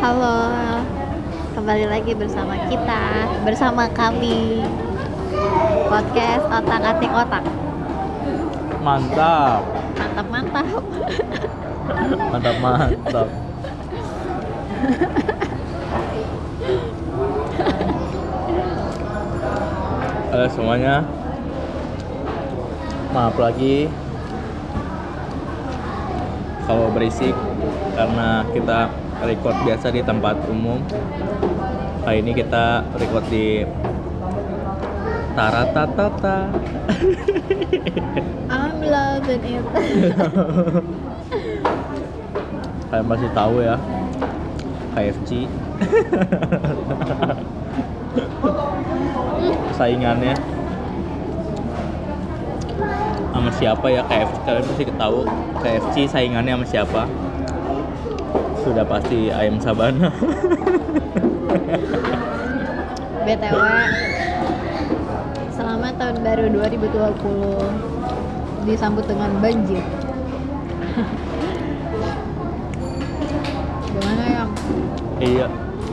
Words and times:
Halo, 0.00 0.48
kembali 1.52 1.84
lagi 1.84 2.16
bersama 2.16 2.56
kita, 2.72 3.04
bersama 3.44 3.84
kami 3.92 4.64
podcast 5.92 6.48
otak 6.48 6.80
atik 6.80 7.12
otak. 7.12 7.44
Mantap, 8.80 9.60
Mantap 10.00 10.26
mantap. 10.32 10.82
mantap, 12.32 12.56
mantap. 12.64 13.28
Halo 20.32 20.46
semuanya. 20.48 21.04
Maaf 23.12 23.36
lagi 23.36 23.92
kalau 26.64 26.88
berisik 26.94 27.34
karena 27.98 28.46
kita 28.54 28.86
record 29.24 29.56
biasa 29.64 29.90
di 29.92 30.00
tempat 30.00 30.36
umum. 30.48 30.80
Kali 32.04 32.20
ini 32.24 32.32
kita 32.32 32.84
record 32.96 33.24
di 33.28 33.64
Taratatata. 35.36 36.48
I'm 38.50 38.82
loving 38.82 39.44
it. 39.46 39.62
Kalian 42.90 43.06
pasti 43.06 43.28
tahu 43.30 43.62
ya 43.62 43.78
KFC 44.90 45.30
saingannya 49.78 50.34
sama 53.30 53.46
siapa 53.54 53.86
ya 53.86 54.02
KFC 54.10 54.34
kalian 54.42 54.66
pasti 54.66 54.82
tahu 54.98 55.22
KFC 55.62 56.10
saingannya 56.10 56.58
sama 56.58 56.66
siapa 56.66 57.06
sudah 58.70 58.86
pasti 58.86 59.28
ayam 59.28 59.58
sabana 59.58 60.08
BTW, 63.20 63.56
selamat 65.52 65.92
tahun 65.96 66.16
baru 66.20 66.44
2020 66.48 68.64
disambut 68.64 69.04
dengan 69.04 69.30
banjir. 69.38 69.84
Gimana 73.84 74.22
ya? 74.24 74.44
iya 75.20 75.46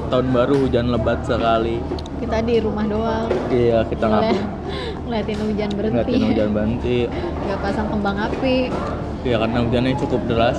tahun 0.07 0.27
baru 0.31 0.53
hujan 0.63 0.87
lebat 0.87 1.19
sekali 1.21 1.83
Kita 2.17 2.37
di 2.39 2.55
rumah 2.57 2.85
doang. 2.85 3.27
iya 3.49 3.83
kita 3.83 4.03
nggak 4.03 4.21
Ngeliat- 4.23 4.49
ngeliatin 5.03 5.39
hujan 5.41 5.69
berhenti. 5.71 5.99
ngeliatin 5.99 6.27
hujan 6.27 6.49
berhenti 6.51 6.97
Gak 7.43 7.59
pasang 7.59 7.87
kembang 7.89 8.17
api. 8.21 8.57
ya 9.23 9.35
karena 9.37 9.57
hujannya 9.59 9.91
cukup 9.97 10.21
deras 10.25 10.57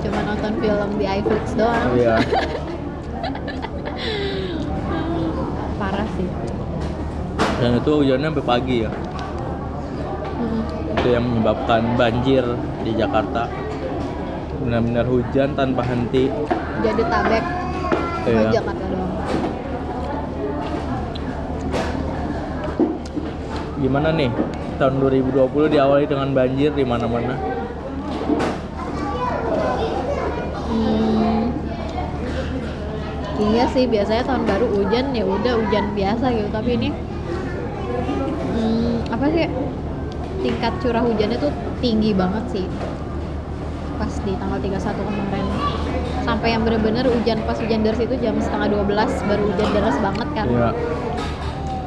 Cuma 0.00 0.20
nonton 0.24 0.52
film 0.56 0.90
di 0.96 1.04
iFlix 1.06 1.44
doang. 1.54 1.92
iya 1.94 2.16
Parah 5.76 6.08
sih. 6.10 6.28
dan 7.56 7.76
itu 7.76 7.92
hujannya 7.94 8.28
sampai 8.30 8.44
pagi 8.46 8.76
ya 8.80 8.92
Hmm. 10.40 10.64
itu 10.96 11.08
yang 11.10 11.20
menyebabkan 11.22 11.84
banjir 11.94 12.40
di 12.80 12.96
Jakarta 12.96 13.44
benar-benar 14.58 15.04
hujan 15.04 15.52
tanpa 15.52 15.84
henti 15.84 16.32
Jadi 16.80 17.02
tabek. 17.04 17.44
Iya. 18.24 18.48
Jakarta 18.50 18.84
doang. 18.86 19.12
gimana 23.76 24.08
nih 24.10 24.28
tahun 24.76 24.94
2020 24.98 25.36
diawali 25.70 26.04
dengan 26.04 26.28
banjir 26.30 26.70
di 26.70 26.84
mana-mana 26.84 27.36
Iya 33.40 33.64
sih 33.72 33.88
biasanya 33.88 34.22
tahun 34.28 34.44
baru 34.44 34.66
hujan 34.68 35.16
ya 35.16 35.24
udah 35.24 35.52
hujan 35.56 35.96
biasa 35.96 36.28
gitu. 36.36 36.48
Tapi 36.52 36.70
ini 36.76 36.88
hmm, 38.52 39.08
apa 39.08 39.24
sih 39.32 39.48
tingkat 40.44 40.72
curah 40.84 41.00
hujannya 41.00 41.40
tuh 41.40 41.52
tinggi 41.80 42.12
banget 42.12 42.44
sih. 42.52 42.66
Pas 43.96 44.12
di 44.24 44.32
tanggal 44.36 44.60
31 44.60 44.76
kemarin. 44.92 45.46
Sampai 46.20 46.52
yang 46.52 46.62
bener-bener 46.68 47.08
hujan 47.08 47.40
pas 47.48 47.56
hujan 47.56 47.80
deras 47.80 48.00
itu 48.00 48.12
jam 48.20 48.36
setengah 48.36 48.68
12 48.76 49.28
baru 49.28 49.42
hujan 49.48 49.68
deras 49.72 49.96
banget 50.04 50.28
kan. 50.36 50.46
Iya. 50.48 50.70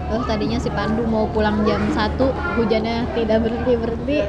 terus 0.04 0.30
tadinya 0.30 0.62
si 0.62 0.70
Pandu 0.70 1.10
mau 1.10 1.26
pulang 1.26 1.66
jam 1.66 1.90
1 1.90 2.22
hujannya 2.54 3.18
tidak 3.18 3.38
berhenti 3.42 3.74
berhenti 3.74 4.20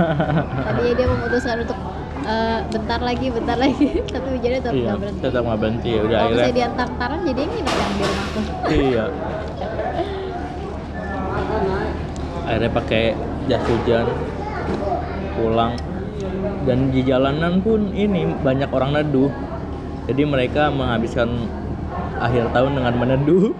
tadinya 0.68 0.92
dia 0.92 1.08
memutuskan 1.08 1.64
untuk 1.64 1.78
eh, 2.22 2.58
bentar 2.70 3.00
lagi 3.02 3.26
bentar 3.30 3.56
lagi. 3.58 3.86
Tapi 4.14 4.26
hujannya 4.38 4.60
tetap 4.62 4.74
iya 4.74 4.84
nggak 4.86 4.98
berhenti. 5.00 5.22
tetap 5.22 5.42
nggak 5.44 5.58
berhenti. 5.60 5.90
Udah 5.92 6.02
kalau 6.02 6.30
misalnya 6.30 6.42
akhirnya 6.42 6.52
di 6.52 6.62
antar-antaran 6.62 7.20
jadi 7.26 7.40
nginep 7.42 7.76
yang 7.76 7.92
di 7.92 8.04
rumahku 8.04 8.40
iya. 8.72 9.04
Akhirnya 12.42 12.70
pakai 12.74 13.04
jas 13.46 13.62
hujan 13.66 14.06
pulang. 15.38 15.72
Dan 16.62 16.94
di 16.94 17.02
jalanan 17.02 17.58
pun 17.62 17.90
ini 17.94 18.26
banyak 18.42 18.70
orang 18.70 18.94
neduh. 18.94 19.30
Jadi 20.06 20.22
mereka 20.26 20.70
menghabiskan 20.70 21.46
akhir 22.18 22.50
tahun 22.54 22.78
dengan 22.78 22.94
meneduh. 22.98 23.50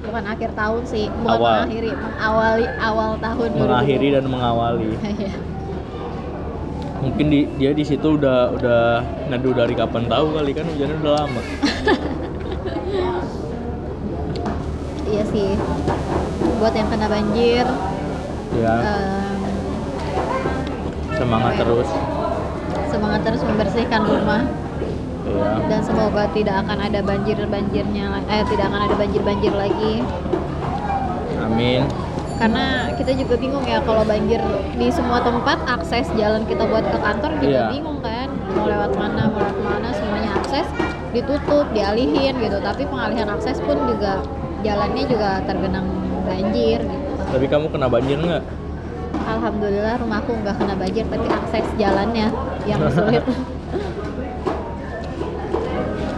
Bukan 0.00 0.24
akhir 0.26 0.50
tahun 0.58 0.82
sih 0.90 1.06
bukan 1.22 1.38
Awal. 1.38 1.70
mengakhiri 1.70 1.90
mengawali 1.94 2.66
awal 2.82 3.10
tahun 3.22 3.48
mengakhiri 3.54 4.08
dan 4.10 4.24
mengawali. 4.26 4.90
2020. 4.98 5.06
Iya. 5.22 5.32
Mungkin 7.00 7.26
di, 7.32 7.40
dia 7.56 7.72
di 7.72 7.84
situ 7.84 8.20
udah 8.20 8.52
udah 8.54 8.80
neduh 9.32 9.56
dari 9.56 9.72
kapan 9.72 10.04
tahu 10.06 10.36
kali 10.36 10.52
kan 10.52 10.68
hujannya 10.68 10.96
udah 11.00 11.12
lama. 11.24 11.42
Iya 15.10 15.26
sih. 15.26 15.58
Buat 16.62 16.70
yang 16.78 16.86
kena 16.86 17.10
banjir. 17.10 17.66
Ya 18.62 18.74
em, 18.78 19.42
semangat 21.18 21.52
Oke. 21.58 21.60
terus. 21.66 21.88
Semangat 22.94 23.20
terus 23.26 23.42
membersihkan 23.42 24.06
rumah. 24.06 24.46
Ya 25.26 25.50
dan 25.66 25.82
semoga 25.82 26.30
tidak 26.30 26.62
akan 26.62 26.78
ada 26.78 27.02
banjir 27.02 27.42
banjirnya 27.42 28.22
eh 28.30 28.42
tidak 28.54 28.70
akan 28.70 28.80
ada 28.86 28.94
banjir 28.94 29.22
banjir 29.26 29.50
lagi. 29.50 30.06
Amin 31.42 32.09
karena 32.40 32.88
kita 32.96 33.12
juga 33.12 33.36
bingung 33.36 33.68
ya 33.68 33.84
kalau 33.84 34.00
banjir 34.00 34.40
di 34.72 34.88
semua 34.88 35.20
tempat 35.20 35.60
akses 35.68 36.08
jalan 36.16 36.40
kita 36.48 36.64
buat 36.64 36.88
ke 36.88 36.96
kantor 36.96 37.36
juga 37.36 37.52
Iya. 37.52 37.64
bingung 37.68 38.00
kan 38.00 38.28
mau 38.56 38.64
lewat 38.64 38.96
mana 38.96 39.28
mau 39.28 39.44
lewat 39.44 39.58
mana 39.60 39.88
semuanya 39.92 40.30
akses 40.40 40.64
ditutup 41.12 41.68
dialihin 41.76 42.40
gitu. 42.40 42.56
Tapi 42.58 42.88
pengalihan 42.88 43.28
akses 43.28 43.60
pun 43.60 43.76
juga 43.84 44.24
jalannya 44.64 45.04
juga 45.04 45.44
tergenang 45.44 45.84
banjir 46.24 46.80
gitu. 46.80 47.12
Tapi 47.28 47.44
kamu 47.44 47.66
kena 47.68 47.92
banjir 47.92 48.16
nggak? 48.16 48.44
Alhamdulillah 49.20 49.94
rumahku 50.00 50.32
nggak 50.40 50.56
kena 50.56 50.74
banjir 50.80 51.04
tapi 51.12 51.26
akses 51.28 51.66
jalannya 51.76 52.32
yang 52.64 52.80
sulit. 52.88 53.20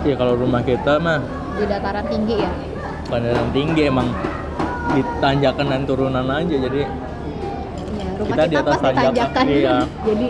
Ya 0.02 0.18
kalau 0.18 0.34
rumah 0.34 0.66
kita 0.66 0.98
mah 0.98 1.22
di 1.54 1.62
dataran 1.62 2.02
tinggi 2.10 2.42
ya. 2.42 2.50
Pandangan 3.06 3.54
tinggi 3.54 3.86
emang 3.86 4.10
di 4.92 5.03
tanjakan 5.20 5.66
dan 5.72 5.82
turunan 5.88 6.26
aja 6.28 6.56
jadi 6.69 6.80
ya 6.84 8.08
rumah 8.20 8.36
Kita 8.36 8.44
kita, 8.44 8.53
di 8.53 8.56
atas 8.60 8.76
tanjakan, 8.80 9.12
ditanjakan 9.12 9.44
iya. 9.48 9.76
jadi 10.08 10.26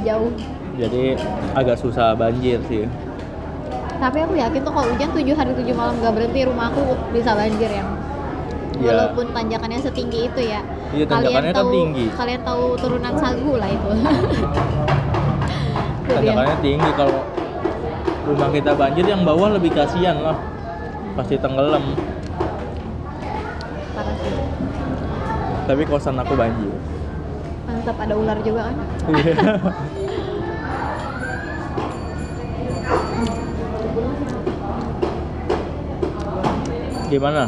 jauh 0.00 0.30
jadi 0.80 1.02
agak 1.52 1.76
susah 1.76 2.16
banjir 2.16 2.58
sih 2.70 2.84
Tapi 4.00 4.16
aku 4.24 4.32
yakin 4.32 4.60
tuh 4.64 4.72
kalau 4.72 4.88
hujan 4.96 5.12
7 5.12 5.36
hari 5.36 5.52
7 5.52 5.76
malam 5.76 5.94
gak 6.00 6.12
berhenti 6.16 6.40
rumah 6.48 6.72
aku 6.72 6.96
bisa 7.12 7.36
banjir 7.36 7.68
yang 7.68 7.88
Iya. 8.80 8.96
walaupun 8.96 9.28
tanjakannya 9.36 9.76
setinggi 9.76 10.32
itu 10.32 10.40
ya. 10.40 10.64
Iya, 10.96 11.04
tanjakannya 11.04 11.52
kan 11.52 11.60
tahu, 11.60 11.72
tinggi. 11.76 12.06
Kalian 12.16 12.40
tahu 12.48 12.64
turunan 12.80 13.12
sagu 13.20 13.52
lah 13.60 13.68
itu. 13.68 13.90
Dia. 16.10 16.16
tanjakannya 16.16 16.56
tinggi 16.64 16.90
kalau 16.96 17.20
rumah 18.26 18.48
kita 18.50 18.72
banjir 18.74 19.04
yang 19.04 19.22
bawah 19.22 19.52
lebih 19.54 19.70
kasihan 19.70 20.16
lah 20.18 20.36
pasti 21.14 21.38
tenggelam 21.38 21.82
Parah 23.94 24.14
sih. 24.18 24.34
Tapi 25.70 25.86
kosan 25.86 26.18
aku 26.18 26.34
banjir 26.34 26.74
Mantap 27.70 27.94
ada 28.02 28.14
ular 28.18 28.34
juga 28.42 28.66
kan. 28.66 28.76
gimana 37.06 37.46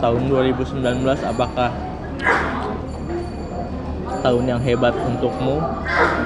tahun 0.00 0.22
2019 0.28 0.84
apakah 1.24 1.70
tahun 4.20 4.44
yang 4.44 4.60
hebat 4.60 4.92
untukmu 4.96 5.60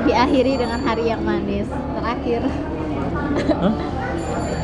Diakhiri 0.07 0.59
dengan 0.59 0.79
hari 0.83 1.11
yang 1.11 1.23
manis 1.23 1.67
terakhir. 1.69 2.41
Hah? 3.59 3.75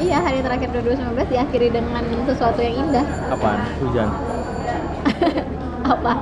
Iya, 0.01 0.19
hari 0.21 0.39
terakhir 0.41 0.69
2019 0.73 1.33
diakhiri 1.33 1.69
dengan 1.73 2.05
sesuatu 2.25 2.61
yang 2.61 2.77
indah. 2.87 3.07
Apaan? 3.29 3.61
Hujan? 3.83 4.09
Apa? 5.95 6.13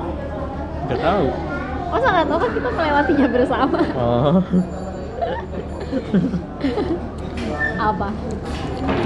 Gak 0.93 1.09
tahu. 1.09 1.25
Masa 1.89 2.13
nggak 2.13 2.29
tahu? 2.29 2.37
Kan 2.37 2.53
kita 2.53 2.69
melewatinya 2.69 3.33
bersama. 3.33 3.81
Oh, 3.97 4.45
apa? 7.89 8.13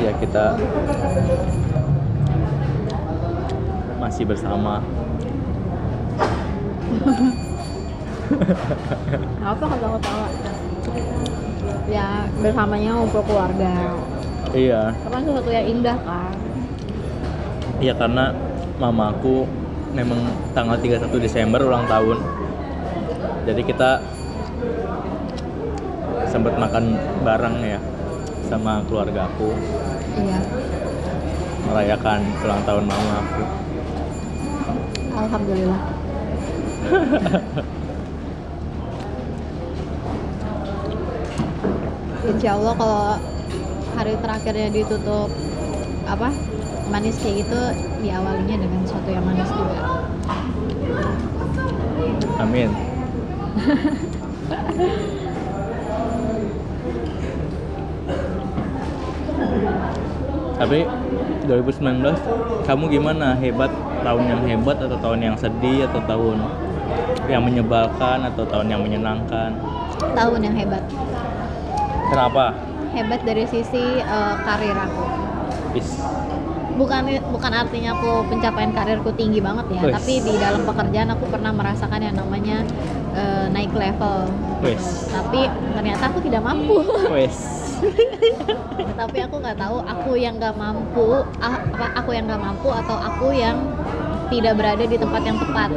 Iya 0.02 0.10
kita 0.18 0.58
masih 4.02 4.26
bersama. 4.26 4.82
apa 9.46 9.64
kagak 9.70 9.90
ketawa 9.94 10.26
ya 11.86 12.26
bersamanya 12.42 12.98
ngumpul 12.98 13.22
keluarga. 13.30 13.94
Iya, 14.50 14.90
kan 14.90 15.22
sesuatu 15.22 15.54
yang 15.54 15.70
indah 15.70 15.94
kan? 16.02 16.34
Iya 17.78 17.94
karena 17.94 18.34
mamaku 18.82 19.46
memang 19.96 20.20
tanggal 20.52 20.76
31 20.76 21.08
Desember 21.16 21.64
ulang 21.64 21.88
tahun. 21.88 22.20
Jadi 23.48 23.62
kita 23.64 24.04
sempat 26.36 26.52
makan 26.60 27.00
bareng 27.24 27.64
ya 27.64 27.80
sama 28.44 28.84
keluarga 28.86 29.24
aku 29.24 29.56
iya 30.20 30.38
merayakan 31.66 32.22
ulang 32.44 32.62
tahun 32.68 32.84
mama 32.86 33.24
aku. 33.24 33.42
alhamdulillah 35.16 35.80
Insya 42.26 42.58
Allah 42.58 42.74
kalau 42.74 43.16
hari 43.94 44.18
terakhirnya 44.18 44.68
ditutup 44.74 45.30
apa 46.04 46.34
manis 46.86 47.18
kayak 47.18 47.46
gitu 47.46 47.60
diawalinya 48.02 48.56
dengan 48.62 48.80
sesuatu 48.86 49.10
yang 49.10 49.24
manis 49.26 49.50
juga. 49.50 49.80
Amin. 52.38 52.70
Tapi 60.56 60.88
2019 61.44 62.64
kamu 62.64 62.84
gimana? 62.88 63.36
Hebat 63.36 63.68
tahun 64.00 64.24
yang 64.24 64.40
hebat 64.48 64.78
atau 64.80 64.96
tahun 64.96 65.20
yang 65.20 65.36
sedih 65.36 65.84
atau 65.90 66.00
tahun 66.08 66.38
yang 67.28 67.42
menyebalkan 67.44 68.24
atau 68.32 68.46
tahun 68.48 68.72
yang 68.72 68.80
menyenangkan? 68.80 69.52
Tahun 70.16 70.40
yang 70.40 70.56
hebat, 70.56 70.84
Kenapa? 72.08 72.56
hebat 72.96 73.20
dari 73.28 73.44
sisi 73.44 74.00
eh, 74.00 74.34
karir 74.46 74.76
aku. 74.76 75.04
Is. 75.76 76.00
Bukan 76.76 77.02
bukan 77.32 77.52
artinya 77.52 77.90
aku 77.92 78.28
pencapaian 78.28 78.68
karirku 78.70 79.08
tinggi 79.12 79.40
banget 79.40 79.64
ya, 79.72 79.80
Wes. 79.82 79.94
tapi 79.96 80.20
di 80.20 80.34
dalam 80.36 80.60
pekerjaan 80.62 81.08
aku 81.08 81.24
pernah 81.26 81.48
merasakan 81.50 82.00
yang 82.00 82.14
namanya 82.14 82.60
eh, 83.12 83.46
naik 83.48 83.72
level. 83.72 84.28
Wes. 84.60 85.08
Tapi 85.08 85.48
ternyata 85.72 86.02
aku 86.06 86.18
tidak 86.20 86.42
mampu. 86.42 86.84
Tapi 88.96 89.18
aku 89.20 89.36
nggak 89.36 89.58
tahu 89.58 89.76
aku 89.80 90.10
yang 90.16 90.36
nggak 90.36 90.56
mampu 90.56 91.20
ah, 91.38 91.60
apa 91.60 91.86
aku 91.94 92.10
yang 92.10 92.24
nggak 92.24 92.40
mampu 92.40 92.68
atau 92.68 92.96
aku 92.96 93.28
yang 93.30 93.56
tidak 94.28 94.56
berada 94.56 94.80
di 94.80 94.96
tempat 94.96 95.22
yang 95.22 95.36
tepat 95.36 95.68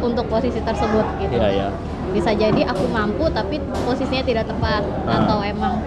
untuk 0.00 0.24
posisi 0.26 0.58
tersebut 0.58 1.04
gitu 1.18 1.36
Iya 1.36 1.48
ya. 1.52 1.68
bisa 2.10 2.32
jadi 2.32 2.64
aku 2.64 2.88
mampu 2.88 3.28
tapi 3.28 3.60
posisinya 3.84 4.24
tidak 4.24 4.44
tepat 4.48 4.80
Ah. 5.04 5.22
atau 5.22 5.44
emang 5.44 5.84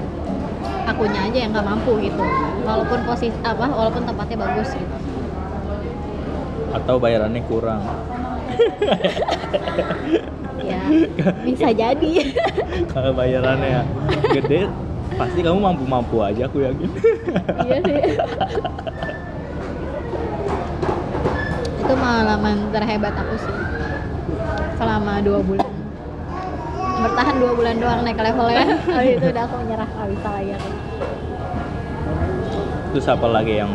akunya 0.89 1.21
aja 1.29 1.37
yang 1.37 1.51
nggak 1.53 1.67
mampu 1.67 1.91
gitu. 2.01 2.23
Walaupun 2.65 2.99
posisi 3.05 3.37
apa 3.45 3.65
walaupun 3.69 4.03
tempatnya 4.05 4.37
bagus 4.41 4.69
gitu. 4.73 4.97
Atau 6.73 6.95
bayarannya 6.97 7.41
kurang. 7.45 7.81
ya 10.69 10.81
bisa 11.45 11.69
jadi. 11.73 12.11
Kalau 12.89 13.11
bayarannya 13.13 13.85
gede, 14.33 14.69
pasti 15.17 15.39
kamu 15.45 15.59
mampu-mampu 15.61 16.21
aja 16.25 16.49
aku 16.49 16.65
yakin. 16.65 16.89
iya 17.65 17.77
sih. 17.85 18.01
Itu 21.79 21.93
pengalaman 21.93 22.69
terhebat 22.73 23.13
aku 23.13 23.35
sih. 23.37 23.55
Selama 24.77 25.21
dua 25.21 25.39
bulan 25.45 25.68
bertahan 26.99 27.35
dua 27.39 27.51
bulan 27.55 27.75
doang 27.79 27.99
naik 28.03 28.19
levelnya 28.19 28.65
habis 28.87 29.15
itu 29.19 29.27
udah 29.29 29.43
aku 29.47 29.55
menyerah 29.63 29.87
nggak 29.87 30.09
bisa 30.11 30.27
lagi 30.29 30.51
aku. 30.55 30.69
Terus 32.89 33.05
apa 33.05 33.27
lagi 33.29 33.53
yang 33.55 33.71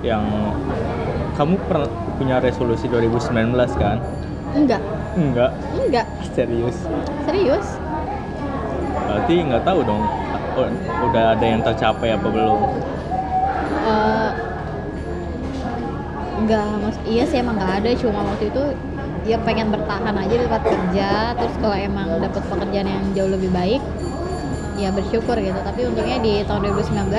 yang 0.00 0.24
kamu 1.34 1.54
pernah 1.68 1.88
punya 2.16 2.36
resolusi 2.40 2.86
2019 2.86 3.56
kan? 3.76 3.98
enggak. 4.50 4.82
Enggak, 5.14 5.50
enggak. 5.74 6.06
Serius. 6.30 6.76
serius? 7.26 7.66
Berarti 9.06 9.34
nggak 9.42 9.62
tahu 9.66 9.80
dong 9.82 10.02
u- 10.54 10.74
udah 11.10 11.24
ada 11.34 11.44
yang 11.44 11.60
tercapai 11.60 12.14
apa 12.14 12.28
belum? 12.30 12.60
Eh, 13.80 14.30
enggak 16.40 16.64
mas 16.78 16.96
iya 17.04 17.24
sih 17.26 17.42
emang 17.42 17.58
nggak 17.58 17.72
ada. 17.82 17.90
Cuma 17.98 18.22
waktu 18.22 18.48
itu 18.48 18.62
ya 19.24 19.36
pengen 19.44 19.68
bertahan 19.68 20.16
aja 20.16 20.34
di 20.34 20.44
tempat 20.48 20.64
kerja 20.64 21.10
terus 21.36 21.54
kalau 21.60 21.76
emang 21.76 22.08
dapat 22.20 22.42
pekerjaan 22.48 22.88
yang 22.88 23.04
jauh 23.12 23.30
lebih 23.30 23.52
baik 23.52 23.82
ya 24.80 24.88
bersyukur 24.88 25.36
gitu. 25.36 25.60
Tapi 25.60 25.84
untungnya 25.84 26.16
di 26.24 26.40
tahun 26.48 26.72
2019 26.72 27.12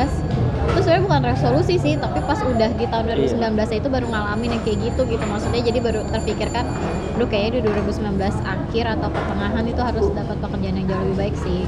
itu 0.62 0.80
sebenarnya 0.82 1.04
bukan 1.06 1.22
resolusi 1.26 1.76
sih 1.78 1.94
tapi 1.98 2.22
pas 2.26 2.40
udah 2.42 2.70
di 2.74 2.86
tahun 2.90 3.06
2019 3.14 3.38
itu 3.78 3.88
baru 3.90 4.08
ngalamin 4.10 4.50
yang 4.58 4.64
kayak 4.66 4.78
gitu 4.82 5.02
gitu. 5.06 5.24
Maksudnya 5.30 5.62
jadi 5.62 5.80
baru 5.80 6.02
terpikirkan 6.10 6.66
aduh 7.18 7.28
kayaknya 7.30 7.62
di 7.62 7.70
2019 7.70 8.18
akhir 8.42 8.86
atau 8.98 9.08
pertengahan 9.14 9.66
itu 9.70 9.82
harus 9.82 10.06
dapat 10.10 10.38
pekerjaan 10.42 10.76
yang 10.82 10.88
jauh 10.90 11.02
lebih 11.06 11.18
baik 11.22 11.36
sih. 11.38 11.62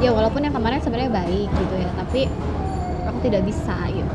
Ya 0.00 0.16
walaupun 0.16 0.48
yang 0.48 0.54
kemarin 0.56 0.80
sebenarnya 0.80 1.12
baik 1.12 1.48
gitu 1.52 1.74
ya 1.76 1.90
tapi 1.92 2.24
aku 3.04 3.18
tidak 3.20 3.42
bisa 3.44 3.76
gitu. 3.92 4.14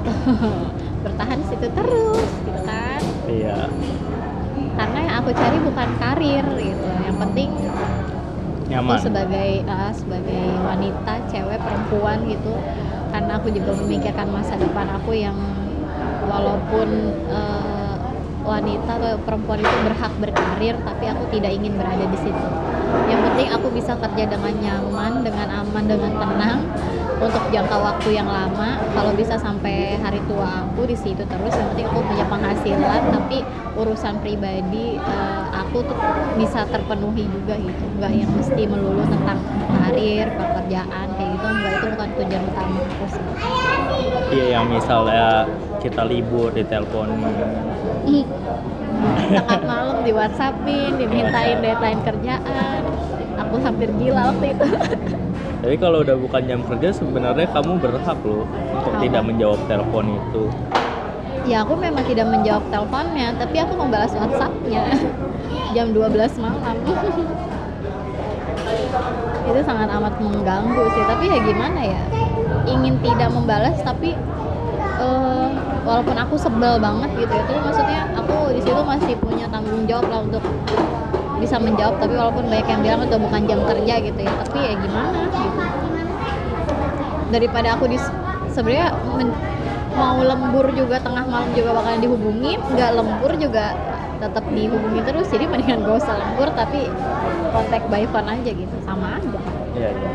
Bertahan 1.06 1.40
situ 1.46 1.68
terus 1.70 2.30
gitu 2.42 2.62
kan. 2.66 3.02
Iya. 3.30 3.70
Karena 4.74 5.00
yang 5.06 5.16
aku 5.22 5.30
cari 5.34 5.58
bukan 5.62 5.90
karir 6.02 6.46
gitu. 6.58 6.88
Yang 7.06 7.18
penting 7.22 7.50
Nyaman. 8.70 8.90
aku 8.90 9.06
sebagai 9.06 9.50
ah, 9.70 9.92
sebagai 9.94 10.44
wanita 10.66 11.14
cewek 11.30 11.60
perempuan 11.62 12.18
gitu. 12.26 12.54
Karena 13.14 13.32
aku 13.38 13.48
juga 13.54 13.72
memikirkan 13.78 14.28
masa 14.34 14.58
depan 14.58 14.90
aku 14.98 15.14
yang 15.14 15.38
walaupun 16.26 16.88
eh, 17.30 17.96
wanita 18.44 18.92
atau 19.00 19.16
perempuan 19.24 19.64
itu 19.64 19.78
berhak 19.88 20.14
berkarir 20.20 20.76
tapi 20.84 21.06
aku 21.08 21.24
tidak 21.32 21.52
ingin 21.56 21.74
berada 21.80 22.06
di 22.10 22.20
situ. 22.20 22.48
Yang 23.08 23.22
penting 23.32 23.48
aku 23.56 23.68
bisa 23.72 23.94
kerja 23.98 24.24
dengan 24.28 24.54
nyaman 24.60 25.12
dengan 25.24 25.48
aman 25.64 25.84
dengan 25.88 26.12
tenang 26.18 26.60
untuk 27.20 27.44
jangka 27.54 27.78
waktu 27.78 28.10
yang 28.18 28.30
lama 28.30 28.80
kalau 28.94 29.12
bisa 29.14 29.38
sampai 29.38 29.98
hari 30.02 30.22
tua 30.26 30.66
aku 30.66 30.88
di 30.90 30.98
situ 30.98 31.22
terus 31.26 31.54
yang 31.54 31.68
penting 31.74 31.88
aku 31.90 32.00
punya 32.06 32.26
penghasilan 32.28 33.02
tapi 33.14 33.38
urusan 33.74 34.22
pribadi 34.22 34.98
eh, 35.02 35.46
aku 35.74 35.82
tuh 35.86 35.98
bisa 36.38 36.66
terpenuhi 36.70 37.26
juga 37.26 37.58
gitu. 37.58 37.84
Nggak 37.98 38.12
yang 38.14 38.32
mesti 38.38 38.64
melulu 38.70 39.04
tentang 39.10 39.40
karir 39.74 40.30
pekerjaan 40.38 41.08
kayak 41.18 41.30
gitu. 41.34 41.46
Enggak 41.50 41.74
itu 41.74 41.88
bukan 41.98 42.10
tujuan 42.22 42.44
utama 42.46 42.78
aku 42.86 43.06
sih. 43.10 43.26
Iya 44.34 44.46
yang 44.60 44.66
misalnya 44.70 45.50
kita 45.82 46.02
libur 46.06 46.54
di 46.54 46.64
telepon. 46.66 47.10
Tengah 49.34 49.62
malam 49.66 49.98
di 50.06 50.12
whatsappin 50.14 50.96
dimintain 51.02 51.58
deadline 51.60 52.02
kerjaan. 52.06 52.82
Aku 53.34 53.58
hampir 53.66 53.90
gila 53.98 54.30
waktu 54.30 54.54
itu 54.54 54.68
Tapi 55.64 55.80
kalau 55.80 56.04
udah 56.04 56.20
bukan 56.20 56.44
jam 56.44 56.60
kerja 56.68 56.92
sebenarnya 56.92 57.48
kamu 57.56 57.80
berhak 57.80 58.20
loh 58.28 58.44
untuk 58.52 59.00
tidak 59.00 59.24
menjawab 59.24 59.60
telepon 59.72 60.12
itu. 60.12 60.52
ya 61.44 61.64
aku 61.64 61.76
memang 61.76 62.04
tidak 62.08 62.28
menjawab 62.28 62.64
teleponnya 62.68 63.36
tapi 63.40 63.64
aku 63.64 63.74
membalas 63.80 64.12
whatsappnya. 64.12 64.92
Jam 65.72 65.96
12 65.96 66.44
malam. 66.44 66.76
Itu 69.48 69.60
sangat 69.64 69.88
amat 69.88 70.20
mengganggu 70.20 70.84
sih. 70.92 71.04
Tapi 71.08 71.32
ya 71.32 71.40
gimana 71.48 71.80
ya? 71.80 72.04
Ingin 72.68 73.00
tidak 73.00 73.32
membalas 73.32 73.80
tapi 73.88 74.20
eh, 75.00 75.48
walaupun 75.88 76.16
aku 76.20 76.36
sebel 76.36 76.76
banget 76.76 77.08
gitu 77.24 77.32
ya. 77.32 77.44
Tapi 77.48 77.60
maksudnya 77.64 78.02
aku 78.20 78.52
di 78.52 78.60
situ 78.60 78.82
masih 78.84 79.16
punya 79.16 79.48
tanggung 79.48 79.88
jawab 79.88 80.12
lah 80.12 80.20
untuk 80.28 80.44
bisa 81.44 81.60
menjawab 81.60 82.00
tapi 82.00 82.16
walaupun 82.16 82.48
banyak 82.48 82.68
yang 82.72 82.82
bilang 82.82 83.02
itu 83.04 83.18
bukan 83.20 83.42
jam 83.44 83.60
kerja 83.68 83.96
gitu 84.00 84.20
ya 84.24 84.34
tapi 84.48 84.58
ya 84.64 84.74
gimana 84.80 85.20
gitu 85.28 85.62
daripada 87.36 87.68
aku 87.76 87.86
di 87.92 87.98
sebenarnya 88.48 88.88
mau 89.94 90.18
lembur 90.24 90.72
juga 90.72 91.04
tengah 91.04 91.28
malam 91.28 91.52
juga 91.52 91.76
bakalan 91.76 92.00
dihubungin 92.00 92.60
nggak 92.74 92.92
lembur 92.96 93.32
juga 93.36 93.76
tetap 94.24 94.46
dihubungi 94.48 95.02
terus 95.04 95.28
jadi 95.28 95.46
mendingan 95.52 95.84
gak 95.84 96.00
usah 96.00 96.16
lembur 96.16 96.48
tapi 96.56 96.88
kontak 97.52 97.84
by 97.92 98.08
phone 98.08 98.30
aja 98.32 98.52
gitu 98.56 98.76
sama 98.88 99.20
aja 99.20 99.40
Iya. 99.74 99.90
iya. 99.90 100.10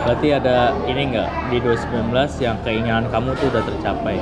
Berarti 0.00 0.28
ada 0.32 0.76
ini 0.88 1.02
nggak 1.12 1.28
di 1.52 1.56
2019 1.60 2.44
yang 2.44 2.56
keinginan 2.64 3.04
kamu 3.08 3.32
tuh 3.36 3.48
udah 3.52 3.64
tercapai? 3.64 4.16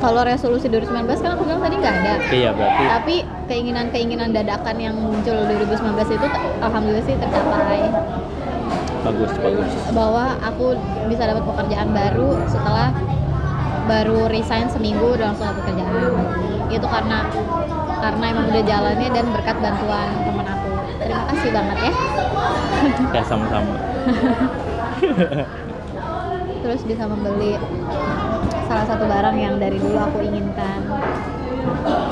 Kalau 0.00 0.24
resolusi 0.24 0.66
2019 0.72 1.20
kan 1.20 1.30
aku 1.36 1.44
bilang 1.44 1.60
tadi 1.60 1.76
nggak 1.76 1.94
ada. 2.02 2.14
Iya 2.32 2.50
berarti 2.56 2.82
tapi 2.88 3.14
keinginan-keinginan 3.46 4.32
dadakan 4.32 4.76
yang 4.80 4.96
muncul 4.96 5.36
2019 5.44 6.16
itu 6.16 6.26
alhamdulillah 6.64 7.04
sih 7.04 7.16
tercapai. 7.20 7.80
Bagus 9.04 9.32
bagus. 9.38 9.70
Bahwa 9.92 10.40
aku 10.40 10.74
bisa 11.12 11.28
dapat 11.28 11.44
pekerjaan 11.44 11.92
baru 11.92 12.40
setelah 12.48 12.88
baru 13.88 14.28
resign 14.32 14.72
seminggu 14.72 15.18
udah 15.18 15.32
langsung 15.32 15.52
dapat 15.52 15.64
kerjaan 15.68 15.92
itu 16.70 16.86
karena 16.86 17.26
karena 18.00 18.24
emang 18.32 18.46
udah 18.48 18.64
jalannya 18.64 19.08
dan 19.12 19.24
berkat 19.34 19.56
bantuan 19.60 20.08
teman 20.24 20.46
aku. 20.48 20.70
Terima 21.04 21.24
kasih 21.28 21.50
banget 21.52 21.78
ya. 21.84 21.92
Ya 23.12 23.20
sama-sama. 23.28 23.76
Terus 26.64 26.80
bisa 26.88 27.04
membeli 27.04 27.60
salah 28.70 28.86
satu 28.86 29.02
barang 29.02 29.34
yang 29.34 29.58
dari 29.58 29.82
dulu 29.82 29.98
aku 29.98 30.22
inginkan. 30.22 30.78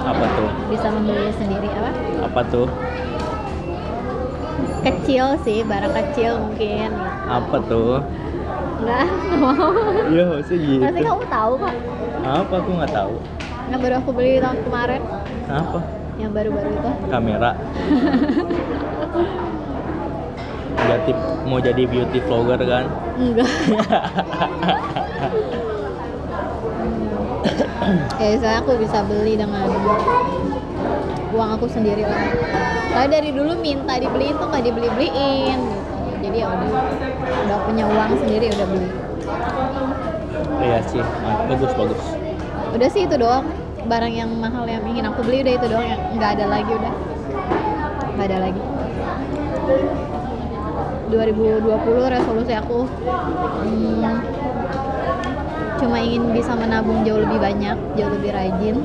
Apa 0.03 0.27
tuh? 0.35 0.51
Bisa 0.67 0.91
membeli 0.91 1.31
sendiri 1.39 1.71
apa? 1.71 1.95
Apa 2.27 2.43
tuh? 2.51 2.67
Kecil 4.83 5.39
sih 5.47 5.63
barang 5.63 5.95
kecil 5.95 6.43
mungkin. 6.43 6.91
Apa 7.31 7.63
tuh? 7.63 8.03
Enggak 8.83 9.07
nggak 9.07 9.39
mau. 9.39 9.71
Iya 10.11 10.35
maksudnya 10.35 10.67
gitu. 10.67 10.83
Pasti 10.83 11.07
kamu 11.07 11.31
tahu 11.31 11.63
kok 11.63 11.71
apa? 12.27 12.55
Aku 12.59 12.75
nggak 12.75 12.91
tahu. 12.91 13.23
Yang 13.71 13.79
baru 13.79 13.95
aku 14.03 14.11
beli 14.11 14.43
tahun 14.43 14.59
kemarin. 14.67 15.07
Apa? 15.47 15.79
Yang 16.19 16.35
baru-baru 16.35 16.75
itu. 16.75 16.91
Kamera. 17.07 17.55
Berarti 20.79 21.11
mau 21.47 21.59
jadi 21.63 21.87
beauty 21.87 22.19
vlogger 22.27 22.59
kan? 22.67 22.91
Enggak 23.15 23.47
ya 28.21 28.37
saya 28.41 28.57
aku 28.61 28.77
bisa 28.77 29.01
beli 29.07 29.39
dengan 29.41 29.69
uang 31.33 31.51
aku 31.57 31.67
sendiri 31.69 32.05
lah. 32.05 32.21
Saya 32.93 33.07
dari 33.09 33.31
dulu 33.33 33.57
minta 33.61 33.97
dibeliin 33.97 34.37
tuh 34.37 34.49
nggak 34.49 34.65
dibeli 34.65 34.89
beliin 34.93 35.59
gitu. 35.61 35.89
Jadi 36.19 36.37
ya 36.43 36.47
udah 36.51 36.71
udah 37.47 37.59
punya 37.65 37.85
uang 37.87 38.13
sendiri 38.19 38.47
udah 38.53 38.67
beli. 38.67 38.89
Iya 40.59 40.79
sih 40.91 41.03
bagus 41.49 41.73
bagus. 41.79 42.03
Udah 42.75 42.89
sih 42.91 43.03
itu 43.07 43.17
doang 43.17 43.47
barang 43.89 44.13
yang 44.13 44.31
mahal 44.37 44.69
yang 44.69 44.85
ingin 44.85 45.09
aku 45.09 45.25
beli 45.25 45.41
udah 45.47 45.55
itu 45.57 45.67
doang 45.71 45.87
yang 45.87 46.01
nggak 46.17 46.31
ada 46.41 46.45
lagi 46.51 46.73
udah. 46.75 46.95
Nggak 48.19 48.27
ada 48.29 48.39
lagi. 48.51 48.63
2020 51.09 52.13
resolusi 52.13 52.53
aku. 52.53 52.85
Hmm, 53.65 54.21
cuma 55.79 56.03
ingin 56.03 56.35
bisa 56.35 56.53
menabung 56.59 57.07
jauh 57.07 57.23
lebih 57.23 57.39
banyak 57.39 57.79
jauh 57.95 58.13
lebih 58.19 58.31
rajin. 58.35 58.77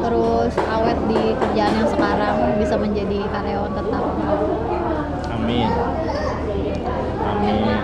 Terus 0.00 0.54
awet 0.66 0.98
di 1.06 1.22
kerjaan 1.38 1.74
yang 1.78 1.88
sekarang 1.88 2.36
bisa 2.58 2.74
menjadi 2.74 3.18
karyawan 3.30 3.72
tetap. 3.78 4.04
Amin. 5.30 5.68
Amin. 7.22 7.78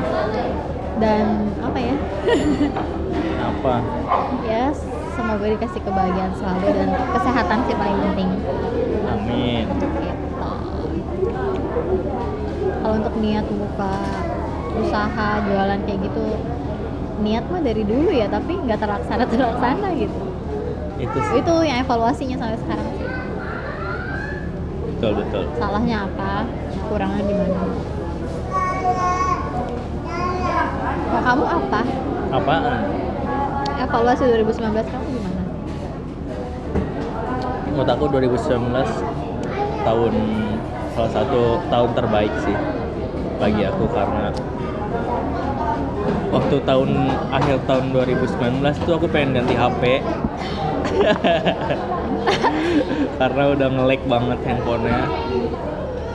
Dan 0.98 1.24
apa 1.62 1.78
ya? 1.78 1.96
Apa? 3.54 3.74
Ya 4.50 4.64
semoga 5.14 5.46
dikasih 5.46 5.80
kebahagiaan 5.86 6.34
selalu 6.34 6.66
dan 6.74 6.88
kesehatan 7.14 7.58
sih 7.70 7.76
paling 7.78 7.98
penting. 8.10 8.30
Amin. 9.06 9.62
Gitu. 9.70 9.86
Kalau 12.82 12.94
untuk 13.02 13.14
niat 13.18 13.46
buka 13.50 13.94
usaha 14.76 15.28
jualan 15.46 15.80
kayak 15.88 16.00
gitu 16.04 16.24
niat 17.22 17.44
mah 17.48 17.62
dari 17.64 17.82
dulu 17.82 18.12
ya 18.12 18.28
tapi 18.28 18.56
nggak 18.60 18.78
terlaksana 18.80 19.24
terlaksana 19.24 19.88
gitu. 19.96 20.20
Itu 20.96 21.18
sih. 21.20 21.34
Itu 21.40 21.54
yang 21.64 21.84
evaluasinya 21.84 22.36
sampai 22.40 22.58
sekarang 22.60 22.88
sih. 22.96 23.08
Betul 24.96 25.12
betul. 25.20 25.44
Salahnya 25.60 25.96
apa? 26.08 26.48
Kurangnya 26.88 27.22
di 27.24 27.34
mana? 27.36 27.60
Kalau 31.06 31.22
kamu 31.22 31.44
apa? 31.44 31.80
Apaan? 32.32 32.80
Evaluasi 33.76 34.22
2019 34.24 34.88
kamu 34.88 35.06
gimana? 35.12 35.42
Menurut 37.76 37.90
aku 37.92 38.04
2019 38.08 38.72
tahun 39.84 40.14
salah 40.96 41.12
satu 41.12 41.60
tahun 41.68 41.90
terbaik 41.92 42.32
sih 42.40 42.56
bagi 43.36 43.68
aku 43.68 43.84
karena 43.92 44.32
waktu 46.30 46.56
tahun 46.66 46.90
akhir 47.32 47.58
tahun 47.64 47.94
2019 47.94 48.84
tuh 48.84 48.94
aku 48.98 49.06
pengen 49.08 49.40
ganti 49.40 49.54
HP 49.56 49.82
karena 53.20 53.42
udah 53.56 53.68
nge-lag 53.72 54.02
banget 54.08 54.38
handphonenya. 54.44 55.04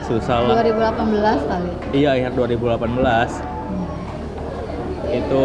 Susah 0.02 0.42
lah. 0.42 0.62
2018 0.62 1.50
kali. 1.50 1.70
Iya 1.94 2.10
akhir 2.18 2.34
2018 2.34 3.30
itu 5.12 5.44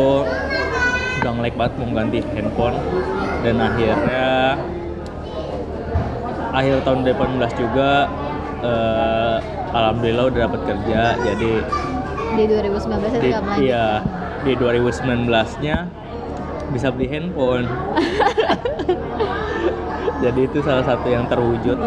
udah 1.18 1.32
nge-lag 1.34 1.56
banget 1.58 1.74
mau 1.78 1.90
ganti 1.94 2.20
handphone. 2.34 2.78
Dan 3.46 3.62
akhirnya 3.62 4.58
akhir 6.54 6.82
tahun 6.82 7.06
2018 7.06 7.62
juga 7.62 8.10
eh, 8.66 9.38
alhamdulillah 9.74 10.26
udah 10.34 10.40
dapat 10.50 10.62
kerja. 10.66 11.02
Jadi 11.22 11.62
di 12.38 12.46
2019 12.46 12.54
itu 12.54 12.70
di, 13.18 13.34
melanjutkan 13.34 13.58
iya 13.64 14.04
di 14.46 14.54
2019 14.54 15.30
nya 15.64 15.88
bisa 16.70 16.92
beli 16.92 17.08
handphone. 17.08 17.66
Jadi 20.24 20.50
itu 20.50 20.60
salah 20.66 20.82
satu 20.82 21.08
yang 21.08 21.30
terwujud. 21.30 21.78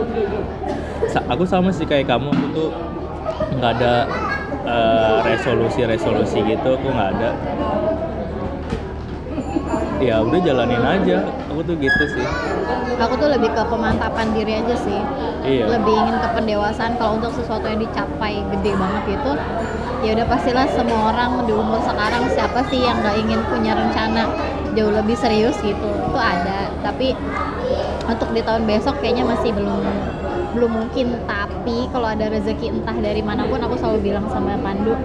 Sa- 1.10 1.26
aku 1.26 1.42
sama 1.42 1.74
sih 1.74 1.84
kayak 1.84 2.06
kamu 2.06 2.30
aku 2.30 2.46
tuh 2.54 2.68
nggak 3.58 3.72
ada 3.80 3.94
eh, 4.64 5.16
resolusi-resolusi 5.26 6.38
gitu 6.46 6.68
aku 6.78 6.86
nggak 6.88 7.10
ada. 7.18 7.30
Ya 10.00 10.24
udah 10.24 10.40
jalanin 10.40 10.80
aja 10.80 11.28
aku 11.50 11.60
tuh 11.66 11.74
gitu 11.76 12.04
sih. 12.16 12.26
Aku 13.00 13.16
tuh 13.16 13.28
lebih 13.32 13.50
ke 13.52 13.62
pemantapan 13.66 14.32
diri 14.32 14.62
aja 14.62 14.76
sih. 14.78 15.00
Iya. 15.44 15.76
Lebih 15.76 15.92
ingin 15.92 16.16
ke 16.20 16.28
pendewasaan. 16.36 16.96
Kalau 16.96 17.18
untuk 17.18 17.32
sesuatu 17.34 17.66
yang 17.66 17.80
dicapai 17.80 18.44
gede 18.54 18.72
banget 18.78 19.02
gitu 19.18 19.32
ya 20.00 20.16
udah 20.16 20.26
pastilah 20.28 20.66
semua 20.72 21.12
orang 21.12 21.44
di 21.44 21.52
umur 21.52 21.80
sekarang 21.84 22.24
siapa 22.32 22.64
sih 22.72 22.80
yang 22.80 22.96
nggak 23.04 23.16
ingin 23.20 23.40
punya 23.52 23.76
rencana 23.76 24.24
jauh 24.72 24.92
lebih 24.94 25.16
serius 25.18 25.56
gitu? 25.60 25.88
Itu 25.88 26.18
ada 26.18 26.72
tapi 26.80 27.12
untuk 28.08 28.32
di 28.32 28.40
tahun 28.40 28.64
besok 28.64 28.96
kayaknya 29.04 29.28
masih 29.28 29.52
belum 29.52 29.84
belum 30.56 30.70
mungkin. 30.72 31.20
Tapi 31.28 31.92
kalau 31.92 32.08
ada 32.08 32.32
rezeki 32.32 32.80
entah 32.80 32.96
dari 32.96 33.20
mana 33.20 33.44
pun 33.44 33.60
aku 33.60 33.76
selalu 33.76 34.10
bilang 34.12 34.26
sama 34.32 34.56
Pandu 34.58 34.96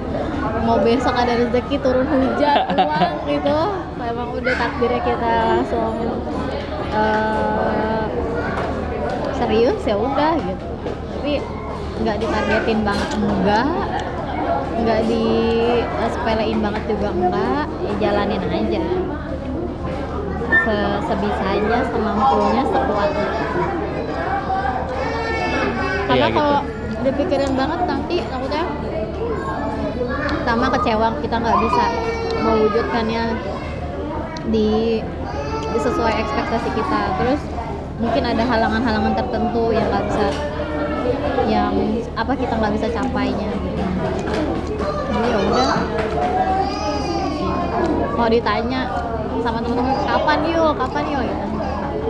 mau 0.64 0.80
besok 0.82 1.14
ada 1.14 1.36
rezeki 1.36 1.76
turun 1.84 2.08
hujan 2.08 2.56
uang 2.74 3.14
gitu. 3.28 3.60
Emang 4.06 4.30
udah 4.32 4.54
takdirnya 4.56 5.02
kita 5.04 5.34
langsung 5.50 5.94
eh, 6.96 8.06
serius 9.36 9.82
ya 9.84 9.96
udah 10.00 10.34
gitu. 10.40 10.66
Tapi 10.88 11.34
nggak 11.96 12.16
ditargetin 12.20 12.80
banget 12.84 13.10
enggak 13.16 13.95
nggak 14.76 15.02
di 15.08 15.26
eh, 15.80 16.10
sepelein 16.12 16.60
banget 16.60 16.84
juga 16.92 17.08
enggak 17.12 17.66
ya 17.84 17.94
jalanin 18.02 18.44
aja 18.44 18.86
Se 20.66 20.78
sebisanya 21.06 21.80
semampunya 21.94 22.64
sekuatnya 22.66 23.28
karena 26.06 26.16
Iya, 26.16 26.28
gitu. 26.30 26.38
kalau 26.38 26.58
dipikirin 27.02 27.54
banget 27.54 27.82
nanti 27.86 28.16
takutnya 28.30 28.64
sama 30.46 30.68
kecewa 30.74 31.08
kita 31.22 31.36
nggak 31.38 31.60
bisa 31.66 31.86
mewujudkannya 32.42 33.24
di, 34.54 35.02
di 35.74 35.80
sesuai 35.82 36.14
ekspektasi 36.22 36.70
kita 36.78 37.02
terus 37.18 37.42
mungkin 37.98 38.24
ada 38.26 38.44
halangan-halangan 38.46 39.14
tertentu 39.18 39.74
yang 39.74 39.86
nggak 39.90 40.06
bisa 40.10 40.28
yang 41.46 41.74
apa 42.18 42.34
kita 42.34 42.54
nggak 42.58 42.74
bisa 42.78 42.88
capainya 42.90 43.50
gitu. 43.54 43.84
Ya 45.26 45.38
udah. 45.42 45.68
Mau 48.16 48.28
ditanya 48.32 48.82
sama 49.44 49.60
teman-teman 49.62 49.98
kapan 50.08 50.40
yuk 50.50 50.72
kapan 50.80 51.04
yuk 51.12 51.24
gitu. 51.28 51.46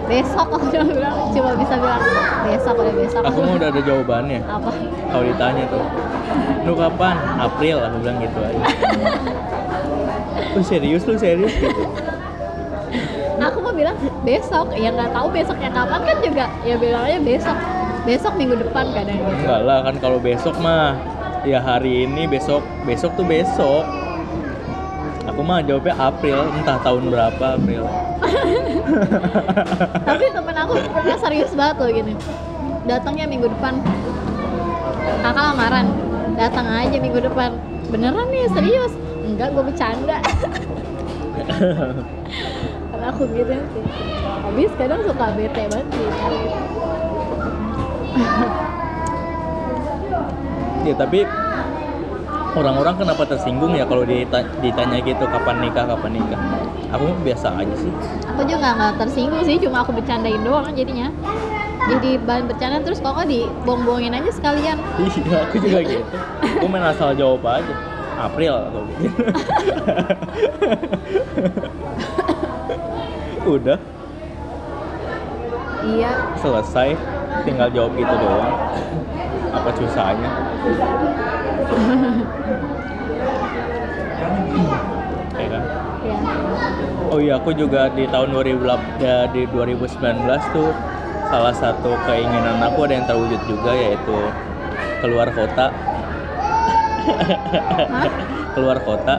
Besok. 0.06 0.48
Aku 0.56 0.66
cuma 0.70 0.86
bilang 0.86 1.16
cuma 1.34 1.50
bisa 1.58 1.74
bilang 1.82 2.02
besok 2.46 2.76
udah 2.78 2.96
besok. 2.96 3.22
Aku 3.26 3.40
mah 3.42 3.54
udah 3.58 3.70
ada 3.74 3.82
jawabannya. 3.82 4.40
Apa? 4.46 4.70
Kalau 5.10 5.24
ditanya 5.26 5.64
tuh 5.68 5.84
lu 6.66 6.74
kapan? 6.78 7.16
April 7.38 7.78
aku 7.82 7.96
bilang 8.02 8.18
gitu 8.22 8.40
aja. 8.42 8.66
Lu 10.56 10.64
serius 10.64 11.04
lu 11.04 11.20
serius 11.20 11.52
gitu? 11.60 11.84
Aku 13.44 13.60
mau 13.60 13.76
bilang 13.76 13.96
besok. 14.24 14.72
Ya 14.74 14.90
nggak 14.92 15.12
tahu 15.12 15.28
besoknya 15.36 15.70
kapan 15.72 16.02
kan 16.08 16.18
juga 16.24 16.46
ya 16.64 16.76
bilang 16.80 17.04
aja 17.06 17.20
besok. 17.20 17.58
Besok 18.06 18.34
minggu 18.38 18.56
depan 18.62 18.94
kadang 18.96 19.18
gitu. 19.20 19.36
Enggak 19.42 19.60
lah 19.66 19.78
kan 19.84 19.96
kalau 20.00 20.18
besok 20.22 20.56
mah 20.64 20.96
ya 21.46 21.62
hari 21.62 22.10
ini 22.10 22.26
besok 22.26 22.66
besok 22.84 23.14
tuh 23.14 23.26
besok. 23.26 23.86
Aku 25.26 25.42
mah 25.42 25.62
jawabnya 25.62 25.94
April 25.98 26.50
entah 26.54 26.78
tahun 26.82 27.10
berapa 27.10 27.46
April. 27.58 27.84
Tapi 30.08 30.26
temen 30.30 30.56
aku 30.58 30.74
pernah 30.90 31.18
serius 31.18 31.52
banget 31.54 31.76
loh 31.82 31.90
gini. 31.90 32.14
Datangnya 32.86 33.26
minggu 33.26 33.50
depan. 33.50 33.82
Kakak 35.26 35.44
lamaran. 35.54 35.88
Datang 36.38 36.66
aja 36.70 36.98
minggu 36.98 37.20
depan. 37.22 37.58
Beneran 37.90 38.30
nih 38.30 38.50
serius? 38.54 38.94
Enggak 39.26 39.54
gue 39.54 39.64
bercanda. 39.66 40.22
Karena 42.94 43.06
aku 43.14 43.26
gitu 43.34 43.54
sih 43.74 43.86
habis 44.46 44.72
kadang 44.78 45.02
suka 45.04 45.36
bete 45.36 45.64
banget 45.68 45.88
sih 45.92 46.08
ya 50.86 50.94
tapi 50.94 51.26
orang-orang 52.56 52.96
kenapa 52.96 53.24
tersinggung 53.26 53.74
ya 53.74 53.84
kalau 53.84 54.06
dita- 54.06 54.48
ditanya 54.62 55.02
gitu 55.02 55.26
kapan 55.28 55.66
nikah 55.66 55.84
kapan 55.90 56.12
nikah? 56.16 56.40
Aku 56.94 57.12
biasa 57.26 57.58
aja 57.58 57.76
sih. 57.76 57.92
Aku 58.32 58.46
juga 58.46 58.72
nggak 58.72 59.02
tersinggung 59.02 59.42
sih 59.44 59.58
cuma 59.60 59.82
aku 59.84 59.92
bercandain 59.92 60.40
doang 60.46 60.70
jadinya. 60.72 61.10
Jadi 61.86 62.18
bahan 62.18 62.50
bercanda 62.50 62.82
terus 62.82 62.98
kok 62.98 63.14
dibuang-buangin 63.28 64.14
aja 64.14 64.32
sekalian. 64.32 64.78
Iya 65.02 65.38
aku 65.50 65.56
juga 65.60 65.80
gitu. 65.90 66.06
Aku 66.62 66.66
main 66.70 66.86
asal 66.86 67.18
jawab 67.18 67.44
aja. 67.44 67.74
April 68.16 68.54
atau 68.56 68.82
gitu 68.96 69.12
udah. 73.46 73.78
Iya. 75.86 76.12
Selesai. 76.40 76.90
Tinggal 77.44 77.68
jawab 77.76 77.92
gitu 78.00 78.14
doang 78.16 78.56
apa 79.56 79.70
susahnya? 79.76 80.30
Ya 85.36 85.52
kan? 85.52 85.64
Ya 86.08 86.16
oh 87.16 87.20
iya 87.24 87.40
aku 87.40 87.56
juga 87.56 87.88
di 87.96 88.06
tahun 88.12 88.36
2008 88.36 89.00
ya, 89.00 89.28
di 89.32 89.48
2019 89.48 89.96
tuh 90.52 90.70
salah 91.32 91.56
satu 91.56 91.96
keinginan 92.06 92.62
aku 92.62 92.86
ada 92.86 92.94
yang 93.00 93.08
terwujud 93.08 93.42
juga 93.48 93.72
yaitu 93.74 94.18
keluar 95.00 95.30
kota. 95.32 95.72
Keluar 98.58 98.82
kota. 98.82 99.16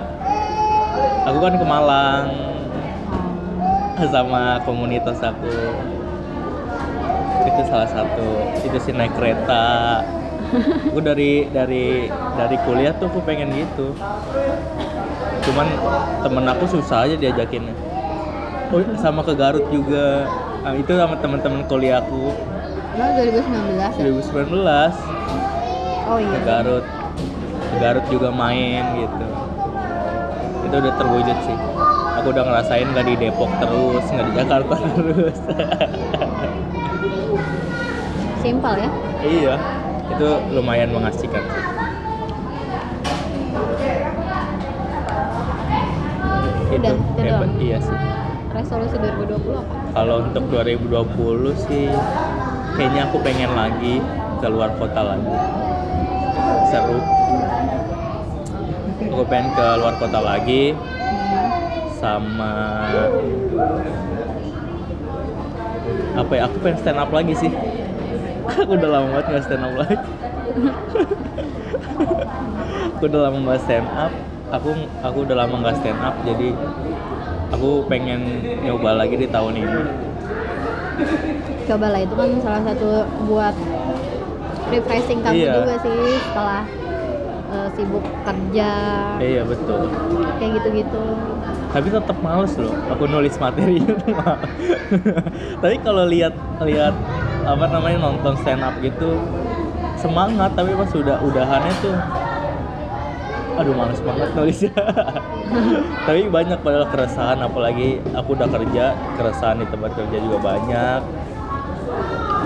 Aku 1.28 1.38
kan 1.38 1.54
ke 1.54 1.66
Malang 1.66 2.26
sama 4.10 4.58
komunitas 4.66 5.22
aku. 5.22 5.54
Itu 7.46 7.60
salah 7.70 7.86
satu 7.86 8.26
itu 8.66 8.76
sih 8.82 8.92
naik 8.92 9.14
kereta 9.14 10.02
aku 10.90 11.00
dari 11.02 11.48
dari 11.50 12.06
dari 12.10 12.56
kuliah 12.64 12.92
tuh 12.96 13.10
aku 13.10 13.20
pengen 13.26 13.50
gitu. 13.54 13.92
Cuman 15.46 15.66
temen 16.22 16.44
aku 16.50 16.64
susah 16.66 17.06
aja 17.06 17.14
diajakinnya. 17.18 17.74
Oh 18.74 18.82
sama 18.98 19.22
ke 19.22 19.32
Garut 19.38 19.66
juga. 19.70 20.26
Nah, 20.66 20.74
itu 20.74 20.90
sama 20.98 21.14
teman-teman 21.22 21.62
kuliahku 21.70 22.34
Emang 22.98 23.14
2019 23.14 23.78
ya? 23.78 23.90
2019 24.02 24.66
Oh 26.06 26.18
ke 26.18 26.26
iya. 26.26 26.38
Garut. 26.42 26.86
Ke 27.70 27.76
Garut 27.78 28.06
juga 28.10 28.28
main 28.34 28.82
gitu. 28.98 29.26
Itu 30.66 30.74
udah 30.82 30.92
terwujud 30.98 31.38
sih. 31.46 31.56
Aku 32.18 32.34
udah 32.34 32.42
ngerasain 32.42 32.88
nggak 32.90 33.06
di 33.06 33.14
Depok 33.20 33.50
terus 33.62 34.04
nggak 34.10 34.26
di 34.26 34.32
Jakarta 34.34 34.74
terus. 34.98 35.38
Simpel 38.42 38.74
ya. 38.78 38.90
iya 39.26 39.54
itu 40.16 40.30
lumayan 40.48 40.88
mengasihkan 40.96 41.44
sih. 41.44 41.64
Udah, 46.76 46.92
itu 46.92 47.20
hebat 47.20 47.48
doang. 47.52 47.60
iya 47.60 47.78
sih. 47.84 47.98
Resolusi 48.56 48.96
2020 48.96 49.52
apa? 49.52 49.76
kalau 49.92 50.16
untuk 50.24 50.44
2020 50.48 51.68
sih 51.68 51.92
kayaknya 52.80 53.12
aku 53.12 53.16
pengen 53.20 53.52
lagi 53.52 54.00
keluar 54.40 54.72
kota 54.80 55.04
lagi. 55.04 55.36
Seru. 56.72 56.98
Aku 59.12 59.24
pengen 59.28 59.52
ke 59.52 59.66
luar 59.76 59.94
kota 60.00 60.20
lagi 60.24 60.72
sama 62.00 62.52
apa 66.16 66.32
ya 66.32 66.42
aku 66.48 66.56
pengen 66.64 66.76
stand 66.80 67.00
up 67.00 67.12
lagi 67.12 67.32
sih 67.36 67.52
udah 68.74 68.88
lama 68.88 69.06
banget 69.10 69.26
nggak 69.28 69.44
stand 69.44 69.62
up 69.62 69.72
lagi. 69.74 69.96
Aku 72.96 73.04
udah 73.08 73.20
lama 73.22 73.38
nggak 73.42 73.60
stand 73.60 73.88
up. 73.88 74.12
Aku 74.48 74.68
aku 75.02 75.18
udah 75.26 75.36
lama 75.36 75.54
nggak 75.58 75.76
stand 75.76 76.00
up 76.00 76.14
jadi 76.22 76.54
aku 77.48 77.82
pengen 77.86 78.20
nyoba 78.60 78.94
lagi 78.96 79.16
di 79.16 79.26
tahun 79.26 79.54
ini. 79.56 79.80
Coba 81.66 81.86
lah 81.90 82.00
itu 82.00 82.14
kan 82.14 82.28
salah 82.40 82.62
satu 82.62 82.88
buat 83.26 83.54
refreshing 84.66 85.20
kamu 85.20 85.34
Iya. 85.36 85.52
juga 85.56 85.74
sih 85.78 85.96
setelah 86.22 86.62
eh, 87.46 87.68
sibuk 87.74 88.04
kerja. 88.22 88.70
Iya 89.18 89.42
betul. 89.44 89.90
Kayak 90.36 90.50
gitu-gitu. 90.60 91.04
tapi 91.66 91.92
tetap 91.92 92.16
males 92.24 92.56
loh 92.56 92.72
aku 92.88 93.04
nulis 93.04 93.36
materi 93.36 93.76
itu 93.76 93.92
tapi 95.60 95.76
kalau 95.84 96.08
lihat 96.08 96.32
lihat 96.64 96.96
apa 97.46 97.64
namanya 97.68 97.98
nonton 98.02 98.34
stand 98.36 98.60
up 98.60 98.74
gitu 98.80 99.22
semangat 99.96 100.50
tapi 100.52 100.74
pas 100.74 100.90
udah 100.90 101.16
udahannya 101.22 101.74
tuh 101.78 101.96
aduh 103.56 103.72
males 103.72 104.00
banget 104.02 104.28
nulisnya 104.34 104.72
tapi 106.06 106.28
banyak 106.28 106.58
padahal 106.60 106.86
keresahan 106.86 107.38
apalagi 107.40 108.02
aku 108.12 108.34
udah 108.34 108.44
kerja 108.46 108.84
keresahan 109.16 109.56
di 109.56 109.66
tempat 109.66 109.90
kerja 109.94 110.18
juga 110.18 110.38
banyak 110.38 111.00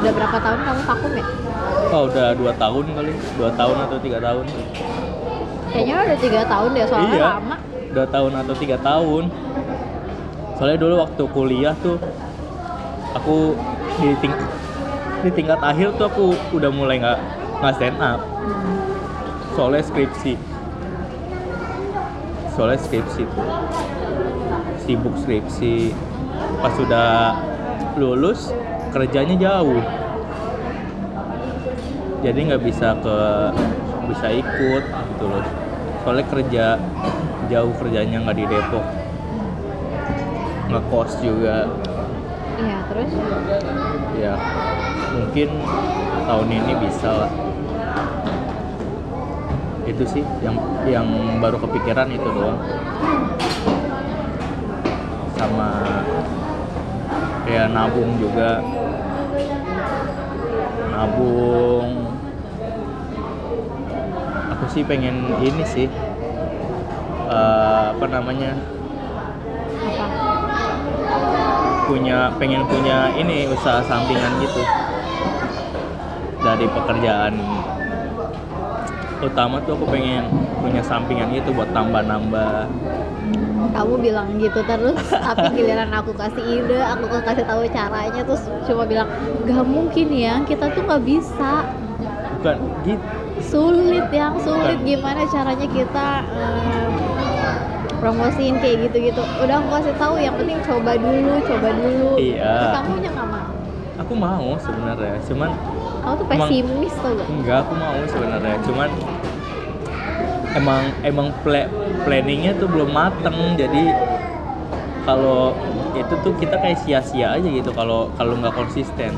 Udah 0.00 0.12
berapa 0.16 0.38
tahun 0.38 0.60
kamu 0.64 0.80
vakum 0.86 1.12
ya? 1.12 1.24
oh 1.90 2.02
udah 2.06 2.28
dua 2.32 2.52
tahun 2.54 2.84
kali 2.88 3.12
dua 3.36 3.50
tahun 3.52 3.76
atau 3.82 3.96
tiga 3.98 4.18
tahun 4.18 4.44
Kayaknya 5.70 5.94
udah 6.00 6.18
tiga 6.18 6.40
tahun 6.42 6.68
deh 6.72 6.84
soalnya 6.84 7.10
Iya. 7.10 7.28
lama. 7.34 7.56
dua 7.90 8.06
tahun 8.06 8.32
atau 8.36 8.54
tiga 8.54 8.76
tahun 8.78 9.24
soalnya 10.54 10.78
dulu 10.78 10.94
waktu 11.00 11.22
kuliah 11.26 11.74
tuh 11.76 11.98
aku 13.12 13.58
di 13.98 14.14
ting 14.20 14.34
di 15.20 15.30
tingkat 15.36 15.60
akhir 15.60 16.00
tuh 16.00 16.08
aku 16.08 16.26
udah 16.56 16.72
mulai 16.72 16.96
nggak 16.96 17.18
nggak 17.60 17.74
stand 17.76 17.98
up. 18.00 18.20
Soalnya 19.52 19.84
skripsi. 19.84 20.34
Soalnya 22.56 22.80
skripsi 22.80 23.22
tuh. 23.28 23.48
Sibuk 24.80 25.14
skripsi. 25.20 25.92
Pas 26.64 26.72
sudah 26.72 27.36
lulus 28.00 28.48
kerjanya 28.96 29.36
jauh. 29.36 29.84
Jadi 32.24 32.38
nggak 32.52 32.64
bisa 32.64 32.96
ke 33.00 33.18
bisa 34.08 34.26
ikut 34.32 34.84
gitu 34.88 35.24
loh. 35.28 35.44
Soalnya 36.00 36.26
kerja 36.32 36.64
jauh 37.52 37.72
kerjanya 37.76 38.24
nggak 38.24 38.36
di 38.40 38.44
Depok. 38.48 38.86
Ngekos 40.72 41.12
juga. 41.20 41.68
Iya 42.60 42.78
terus? 42.88 43.10
Ya 44.20 44.34
mungkin 45.10 45.48
tahun 46.26 46.48
ini 46.48 46.72
bisa 46.78 47.10
lah. 47.10 47.32
Itu 49.86 50.04
sih 50.06 50.22
yang 50.40 50.56
yang 50.86 51.06
baru 51.42 51.58
kepikiran 51.58 52.08
itu 52.14 52.28
doang. 52.30 52.60
Sama 55.34 55.70
kayak 57.44 57.74
nabung 57.74 58.10
juga. 58.22 58.62
Nabung. 60.94 61.88
Aku 64.54 64.64
sih 64.70 64.86
pengen 64.86 65.34
ini 65.42 65.64
sih 65.66 65.88
eh, 67.26 67.84
apa 67.90 68.06
namanya? 68.06 68.54
Apa? 69.80 70.30
punya 71.90 72.30
pengen 72.38 72.62
punya 72.70 73.10
ini 73.18 73.50
usaha 73.50 73.82
sampingan 73.82 74.38
gitu 74.38 74.62
dari 76.60 76.68
pekerjaan 76.76 77.34
utama 79.24 79.56
tuh 79.64 79.80
aku 79.80 79.88
pengen 79.88 80.28
punya 80.60 80.84
sampingan 80.84 81.32
gitu 81.32 81.56
buat 81.56 81.72
tambah-nambah 81.72 82.68
Kamu 83.70 84.02
bilang 84.02 84.34
gitu 84.42 84.60
terus, 84.66 84.98
tapi 85.14 85.46
giliran 85.56 85.94
aku 85.94 86.10
kasih 86.18 86.42
ide, 86.42 86.82
aku 86.82 87.06
kasih 87.22 87.46
tahu 87.46 87.62
caranya 87.70 88.18
terus 88.26 88.42
cuma 88.66 88.82
bilang 88.82 89.06
gak 89.46 89.62
mungkin 89.62 90.10
ya, 90.10 90.42
kita 90.42 90.74
tuh 90.74 90.82
nggak 90.84 91.02
bisa. 91.06 91.70
bukan 92.40 92.56
gitu 92.82 93.04
Sulit 93.40 94.10
yang 94.10 94.34
sulit 94.42 94.74
Bukan. 94.74 94.88
gimana 94.90 95.22
caranya 95.30 95.68
kita 95.70 96.08
em, 96.34 96.92
promosiin 98.02 98.58
kayak 98.58 98.90
gitu-gitu. 98.90 99.22
Udah 99.38 99.62
aku 99.62 99.68
kasih 99.80 99.94
tahu, 99.96 100.14
yang 100.18 100.34
penting 100.34 100.58
coba 100.66 100.92
dulu, 100.98 101.34
coba 101.46 101.68
dulu. 101.70 102.10
Iya. 102.18 102.74
Kamu 102.74 102.92
nya 103.00 103.10
nggak 103.14 103.28
mau. 103.30 103.48
aku 104.00 104.12
mau 104.16 104.48
sebenarnya 104.58 105.20
cuman 105.28 105.50
Kamu 106.00 106.14
tuh 106.16 106.26
pesimis 106.32 106.94
tuh 106.96 107.12
gak? 107.12 107.28
enggak 107.28 107.58
aku 107.68 107.72
mau 107.76 108.00
sebenarnya. 108.08 108.56
Cuman 108.64 108.88
emang 110.56 110.82
emang 111.04 111.28
pla- 111.44 111.70
planningnya 112.04 112.56
tuh 112.56 112.68
belum 112.72 112.90
mateng. 112.90 113.36
Jadi 113.60 113.92
kalau 115.04 115.52
itu 115.92 116.14
tuh 116.24 116.32
kita 116.36 116.56
kayak 116.56 116.78
sia-sia 116.80 117.36
aja 117.36 117.48
gitu 117.48 117.70
kalau 117.76 118.08
kalau 118.16 118.36
nggak 118.40 118.54
konsisten. 118.56 119.12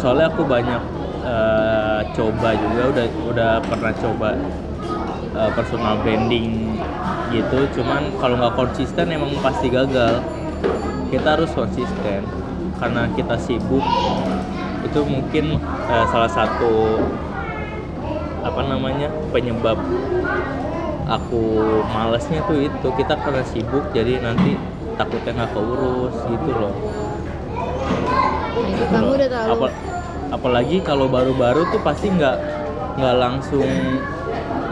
Soalnya 0.00 0.32
aku 0.32 0.42
banyak 0.42 0.82
eh, 1.22 2.00
coba 2.16 2.48
juga 2.56 2.82
udah 2.90 3.06
udah 3.28 3.50
pernah 3.68 3.92
coba 3.94 4.30
eh, 5.36 5.50
personal 5.52 6.00
branding 6.00 6.72
gitu. 7.28 7.58
Cuman 7.76 8.08
kalau 8.16 8.40
nggak 8.40 8.56
konsisten 8.56 9.12
emang 9.12 9.36
pasti 9.44 9.68
gagal. 9.68 10.20
Kita 11.12 11.36
harus 11.36 11.52
konsisten 11.52 12.24
karena 12.80 13.04
kita 13.12 13.36
sibuk 13.36 13.84
itu 14.86 14.98
mungkin 15.06 15.44
eh, 15.90 16.04
salah 16.12 16.30
satu 16.30 16.64
apa 18.42 18.60
namanya 18.66 19.06
penyebab 19.30 19.78
aku 21.16 21.36
malesnya 21.94 22.38
tuh 22.48 22.58
itu. 22.68 22.86
Kita 22.98 23.14
karena 23.22 23.42
sibuk 23.52 23.84
jadi 23.96 24.12
nanti 24.26 24.48
takutnya 24.98 25.30
nggak 25.36 25.52
keurus 25.54 26.14
gitu 26.32 26.50
loh. 26.60 26.72
Nah, 28.58 28.68
itu 28.70 28.84
kamu 28.92 29.10
udah 29.18 29.28
terlalu 29.30 29.52
Apa- 29.54 29.76
apalagi 30.36 30.76
kalau 30.88 31.06
baru-baru 31.10 31.60
tuh 31.72 31.80
pasti 31.82 32.06
nggak 32.16 32.36
nggak 32.98 33.16
langsung 33.22 33.70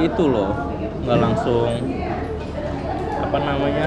itu 0.07 0.23
loh. 0.33 0.47
Nggak 1.03 1.19
langsung 1.25 1.71
apa 3.21 3.37
namanya 3.39 3.83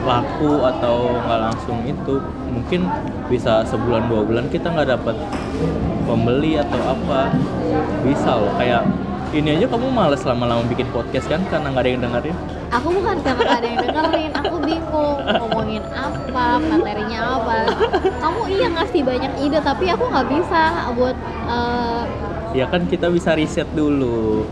laku 0.00 0.44
atau 0.64 0.96
nggak 1.24 1.40
langsung 1.44 1.59
itu. 1.86 2.18
Mungkin 2.50 2.80
bisa 3.30 3.62
sebulan 3.66 4.10
dua 4.10 4.22
bulan 4.26 4.46
kita 4.50 4.70
nggak 4.70 4.88
dapat 4.98 5.16
pembeli 6.04 6.58
atau 6.58 6.80
apa. 6.90 7.30
Bisa 8.02 8.34
loh 8.34 8.52
kayak 8.58 8.82
ini 9.30 9.54
aja 9.54 9.66
kamu 9.70 9.94
males 9.94 10.26
lama-lama 10.26 10.66
bikin 10.66 10.90
podcast 10.90 11.30
kan 11.30 11.38
karena 11.46 11.70
nggak 11.70 11.82
ada 11.86 11.90
yang 11.90 12.02
dengerin? 12.02 12.36
Aku 12.70 12.86
bukan 12.94 13.18
karena 13.22 13.42
gak 13.42 13.58
ada 13.62 13.66
yang 13.66 13.82
dengerin 13.82 14.32
aku 14.34 14.56
bingung 14.62 15.18
ngomongin 15.26 15.82
apa 15.90 16.46
materinya 16.58 17.20
apa. 17.38 17.56
Kamu 18.22 18.42
iya 18.50 18.66
ngasih 18.74 19.02
banyak 19.06 19.32
ide 19.42 19.58
tapi 19.62 19.90
aku 19.90 20.04
nggak 20.06 20.26
bisa 20.30 20.62
buat 20.94 21.16
eh, 21.50 22.02
ya 22.58 22.66
kan 22.66 22.86
kita 22.90 23.06
bisa 23.10 23.38
riset 23.38 23.70
dulu. 23.74 24.46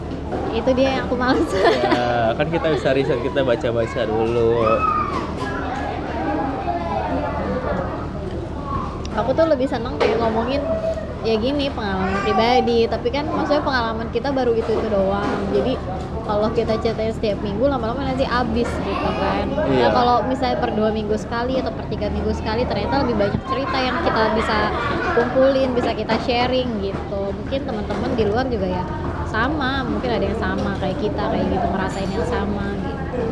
Itu 0.55 0.71
dia 0.79 0.99
yang 0.99 1.11
aku 1.11 1.15
males. 1.19 1.51
Ya 1.59 2.35
kan 2.39 2.47
kita 2.47 2.67
bisa 2.79 2.89
riset 2.95 3.19
kita 3.23 3.43
baca-baca 3.43 4.01
dulu 4.07 4.79
aku 9.19 9.35
tuh 9.35 9.47
lebih 9.51 9.67
seneng 9.67 9.99
kayak 9.99 10.23
ngomongin 10.23 10.63
ya 11.27 11.35
gini 11.35 11.67
pengalaman 11.73 12.15
pribadi. 12.23 12.87
Tapi 12.87 13.09
kan 13.11 13.27
maksudnya 13.27 13.63
pengalaman 13.63 14.09
kita 14.15 14.31
baru 14.31 14.55
itu 14.55 14.71
itu 14.71 14.87
doang. 14.89 15.41
Jadi 15.51 15.75
kalau 16.29 16.53
kita 16.53 16.77
ceritain 16.85 17.09
setiap 17.09 17.41
minggu 17.41 17.65
lama-lama 17.65 18.05
nanti 18.05 18.29
abis 18.29 18.69
gitu 18.69 19.11
kan. 19.17 19.49
Iya. 19.49 19.89
nah 19.89 19.91
kalau 19.97 20.17
misalnya 20.29 20.61
per 20.61 20.77
dua 20.77 20.93
minggu 20.93 21.17
sekali 21.17 21.57
atau 21.57 21.73
per 21.73 21.89
tiga 21.89 22.13
minggu 22.13 22.37
sekali 22.37 22.69
ternyata 22.69 23.01
lebih 23.01 23.17
banyak 23.17 23.43
cerita 23.49 23.77
yang 23.81 23.97
kita 24.05 24.23
bisa 24.37 24.57
kumpulin 25.17 25.73
bisa 25.73 25.91
kita 25.97 26.15
sharing 26.29 26.69
gitu. 26.85 27.23
Mungkin 27.33 27.61
teman-teman 27.65 28.11
di 28.13 28.25
luar 28.29 28.45
juga 28.47 28.69
ya 28.69 28.85
sama. 29.25 29.83
Mungkin 29.89 30.11
ada 30.21 30.25
yang 30.25 30.39
sama 30.39 30.77
kayak 30.77 31.01
kita 31.01 31.23
kayak 31.33 31.47
gitu 31.49 31.67
ngerasain 31.73 32.11
yang 32.13 32.29
sama 32.29 32.67
gitu. 32.77 33.25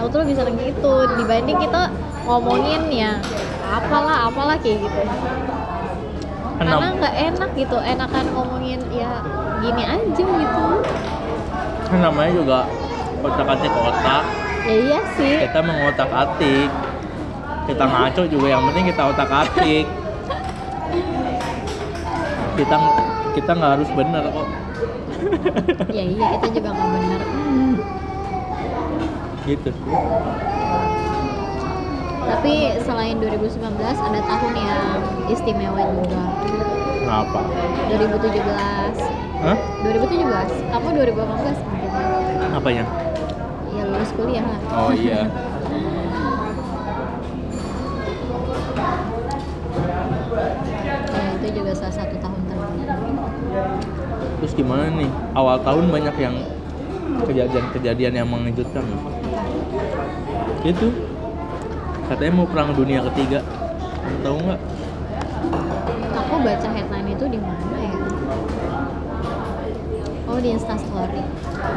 Aku 0.00 0.08
tuh 0.12 0.20
lebih 0.24 0.36
seneng 0.36 0.56
gitu 0.60 0.94
dibanding 1.20 1.56
kita 1.60 1.92
ngomongin 2.24 2.82
ya 2.90 3.20
apalah 3.66 4.30
apalah 4.30 4.56
kayak 4.62 4.86
gitu. 4.86 5.00
Kan 6.56 6.64
karena 6.66 6.88
nggak 6.96 7.14
enak 7.34 7.50
gitu 7.58 7.76
enakan 7.76 8.26
ngomongin 8.32 8.80
ya 8.88 9.20
gini 9.60 9.82
aja 9.84 10.24
gitu. 10.24 10.66
Kan 11.90 11.98
namanya 12.00 12.32
juga 12.32 12.58
otak 13.20 13.48
atik 13.58 13.72
otak 13.74 14.24
ya 14.66 14.74
iya 14.74 15.00
sih. 15.14 15.36
Kita 15.42 15.60
mengotak 15.62 16.10
atik. 16.10 16.70
Kita 17.66 17.84
ngaco 17.84 18.22
juga 18.30 18.46
yang 18.46 18.62
penting 18.70 18.84
kita 18.94 19.02
otak 19.10 19.30
atik. 19.30 19.86
Kita 22.56 22.76
kita 23.36 23.50
nggak 23.52 23.72
harus 23.76 23.90
bener 23.92 24.24
kok. 24.32 24.48
Ya 25.90 26.02
iya 26.06 26.26
kita 26.38 26.46
juga 26.54 26.68
nggak 26.72 26.88
benar 26.92 27.20
gitu 29.46 29.70
sih 29.70 29.94
tapi 32.26 32.74
selain 32.82 33.16
2019 33.22 33.62
ada 33.78 34.20
tahun 34.26 34.52
yang 34.58 34.98
istimewa 35.30 35.82
juga. 35.94 36.24
Kenapa? 37.06 37.40
2017 37.94 38.42
Hah? 39.46 39.56
2017 39.86 40.72
kamu 40.74 40.88
2018 41.06 41.66
mungkin 41.70 41.90
ya? 41.94 42.48
apanya 42.50 42.84
ya? 43.70 43.82
Lulus 43.86 44.10
kuliah 44.18 44.42
lah. 44.42 44.60
Oh 44.74 44.92
iya. 44.92 45.20
Ya 51.16 51.32
itu 51.40 51.48
juga 51.62 51.72
salah 51.72 51.94
satu 51.96 52.14
tahun 52.20 52.40
terbaik 52.44 52.86
terus 54.36 54.52
gimana 54.52 54.92
nih? 54.92 55.10
Awal 55.32 55.56
tahun 55.64 55.84
banyak 55.88 56.16
yang 56.20 56.36
kejadian-kejadian 57.24 58.12
yang 58.20 58.28
mengejutkan. 58.28 58.84
Itu 60.62 60.92
katanya 62.06 62.32
mau 62.32 62.46
perang 62.46 62.70
dunia 62.72 63.02
ketiga. 63.10 63.42
Tahu 64.22 64.36
nggak? 64.38 64.60
Aku 66.16 66.34
baca 66.42 66.68
headline 66.70 67.08
itu 67.10 67.24
di 67.26 67.38
mana 67.38 67.78
ya? 67.82 67.96
Oh 70.26 70.38
di 70.38 70.48
Instastory. 70.54 71.22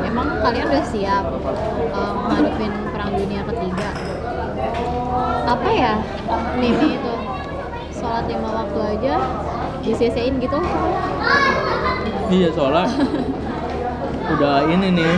Emang 0.05 0.27
kalian 0.41 0.65
udah 0.69 0.85
siap 0.85 1.23
menghadapin 1.93 2.73
perang 2.93 3.11
dunia 3.17 3.41
ketiga? 3.45 3.89
Apa 5.49 5.69
ya 5.73 5.93
meme 6.57 6.87
itu? 6.97 7.13
Sholat 7.99 8.25
lima 8.29 8.49
waktu 8.63 8.79
aja 8.97 9.15
disisain 9.81 10.33
gitu. 10.37 10.59
Iya 12.29 12.49
soalnya 12.53 12.85
udah 14.37 14.55
ini 14.69 14.87
nih 14.93 15.13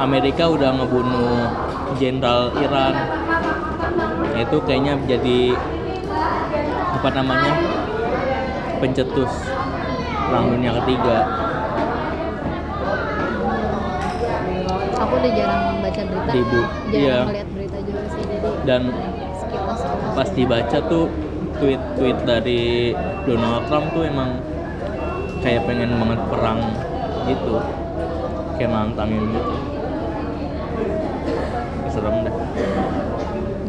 Amerika 0.00 0.48
udah 0.48 0.72
ngebunuh 0.76 1.45
jenderal 1.94 2.50
Iran. 2.58 2.94
Nah, 4.26 4.40
itu 4.42 4.56
kayaknya 4.66 4.94
jadi 5.06 5.38
apa 6.96 7.08
namanya 7.14 7.52
pencetus 8.82 9.32
perang 10.26 10.52
dunia 10.52 10.70
ketiga. 10.82 11.18
aku 14.96 15.12
udah 15.20 15.32
jarang 15.36 15.62
baca 15.84 16.02
berita 16.02 16.30
Di 16.32 16.40
bu- 16.42 16.70
jarang 16.88 17.04
iya. 17.04 17.18
melihat 17.28 17.48
berita 17.52 17.78
juga 17.84 18.02
sih 18.10 18.22
jadi 18.24 18.48
Dan 18.64 18.82
sekilas 19.36 19.78
sekilas 19.84 20.12
pas 20.16 20.28
dibaca 20.32 20.78
tuh 20.88 21.04
tweet-tweet 21.60 22.18
dari 22.24 22.92
Donald 23.28 23.64
Trump 23.68 23.86
tuh 23.92 24.04
emang 24.04 24.40
kayak 25.44 25.62
pengen 25.68 25.90
banget 26.00 26.20
perang 26.32 26.60
gitu 27.28 27.54
kayak 28.56 28.70
nantangin 28.72 29.22
gitu 29.36 29.75
serem 31.96 32.28
dah 32.28 32.34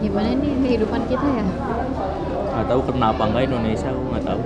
gimana 0.07 0.29
nih 0.39 0.53
kehidupan 0.63 1.01
kita 1.09 1.25
ya. 1.25 1.45
Nggak 2.53 2.65
tahu 2.69 2.81
kenapa 2.89 3.21
nggak 3.27 3.43
Indonesia 3.49 3.87
aku 3.89 4.01
nggak 4.13 4.25
tahu. 4.25 4.41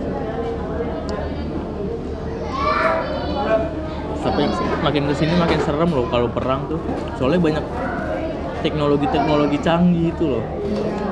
Tapi 4.22 4.44
makin 4.86 5.04
ke 5.10 5.14
sini 5.18 5.34
makin 5.36 5.60
serem 5.64 5.90
loh 5.92 6.08
kalau 6.08 6.28
perang 6.32 6.68
tuh. 6.72 6.80
Soalnya 7.16 7.40
banyak 7.40 7.66
teknologi-teknologi 8.66 9.58
canggih 9.62 10.12
itu 10.14 10.24
loh. 10.40 10.46
Iya. 10.66 11.10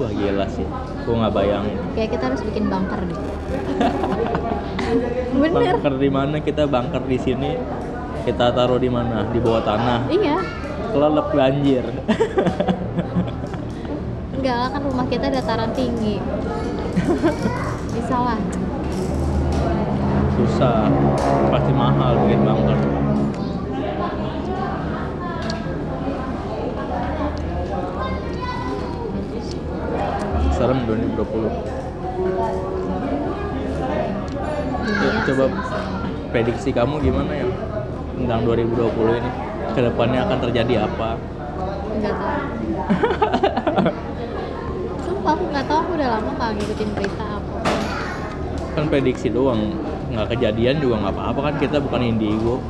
Wah 0.00 0.10
gila 0.10 0.46
sih. 0.50 0.66
Gua 1.02 1.14
nggak 1.26 1.34
bayangin. 1.34 1.78
Kayak 1.98 2.10
kita 2.18 2.24
harus 2.30 2.40
bikin 2.46 2.64
bunker 2.70 3.00
deh. 3.04 3.20
Bener. 5.42 5.74
Bunker 5.76 5.94
di 5.98 6.10
mana? 6.10 6.36
Kita 6.40 6.62
bunker 6.64 7.02
di 7.04 7.18
sini. 7.18 7.50
Kita 8.22 8.54
taruh 8.54 8.78
di 8.78 8.86
mana? 8.86 9.26
Di 9.28 9.38
bawah 9.42 9.62
tanah. 9.66 10.06
Iya 10.08 10.61
kelelep 10.92 11.28
banjir 11.32 11.84
enggak 14.42 14.56
lah 14.58 14.68
kan 14.74 14.82
rumah 14.82 15.06
kita 15.06 15.30
dataran 15.30 15.70
tinggi. 15.70 16.18
Bisa 17.94 18.16
lah. 18.18 18.38
Susah. 20.34 20.90
Pasti 21.46 21.70
mahal 21.70 22.18
bikin 22.26 22.42
bunker 22.42 22.74
serem 30.58 30.78
2020 30.90 31.14
dunia 34.82 35.20
coba 35.26 35.44
prediksi 36.34 36.70
kamu 36.74 36.98
gimana 36.98 37.32
ya? 37.34 37.46
Tentang 38.18 38.40
2020 38.46 39.22
ini 39.22 39.30
ke 39.72 39.80
depannya 39.80 40.20
akan 40.28 40.38
terjadi 40.48 40.84
apa? 40.84 41.16
Nggak 41.96 42.14
tahu. 42.20 42.44
Sumpah 45.08 45.32
aku 45.32 45.44
nggak 45.48 45.64
tahu. 45.64 45.78
Aku 45.80 45.90
udah 45.96 46.08
lama 46.18 46.30
nggak 46.36 46.50
ngikutin 46.60 46.90
berita 46.92 47.24
apa. 47.40 47.58
Kan 48.76 48.84
prediksi 48.92 49.28
doang. 49.32 49.72
Nggak 50.12 50.36
kejadian 50.36 50.76
juga 50.80 50.94
nggak 51.00 51.14
apa-apa 51.16 51.40
kan. 51.50 51.54
Kita 51.56 51.80
bukan 51.80 52.02
indigo. 52.04 52.60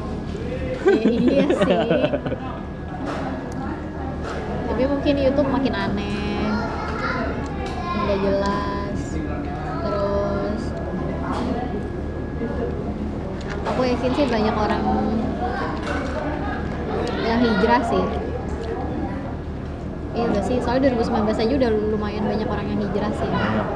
Iya 0.87 1.47
sih. 1.51 1.75
Tapi 4.71 4.83
mungkin 4.87 5.15
YouTube 5.19 5.51
makin 5.51 5.75
aneh. 5.75 6.47
Nggak 8.07 8.19
jelas. 8.23 8.99
Terus 9.83 10.62
aku 13.67 13.81
yakin 13.87 14.11
sih 14.15 14.27
banyak 14.31 14.55
orang 14.55 14.83
yang 17.23 17.41
hijrah 17.41 17.83
sih. 17.87 18.05
Iya 20.13 20.25
gak 20.29 20.45
sih? 20.45 20.57
Soalnya 20.61 20.93
2019 20.93 21.33
aja 21.33 21.55
udah 21.57 21.71
lumayan 21.97 22.25
banyak 22.29 22.49
orang 22.49 22.67
yang 22.69 22.81
hijrah 22.85 23.13
sih. 23.17 23.31
banyak 23.31 23.67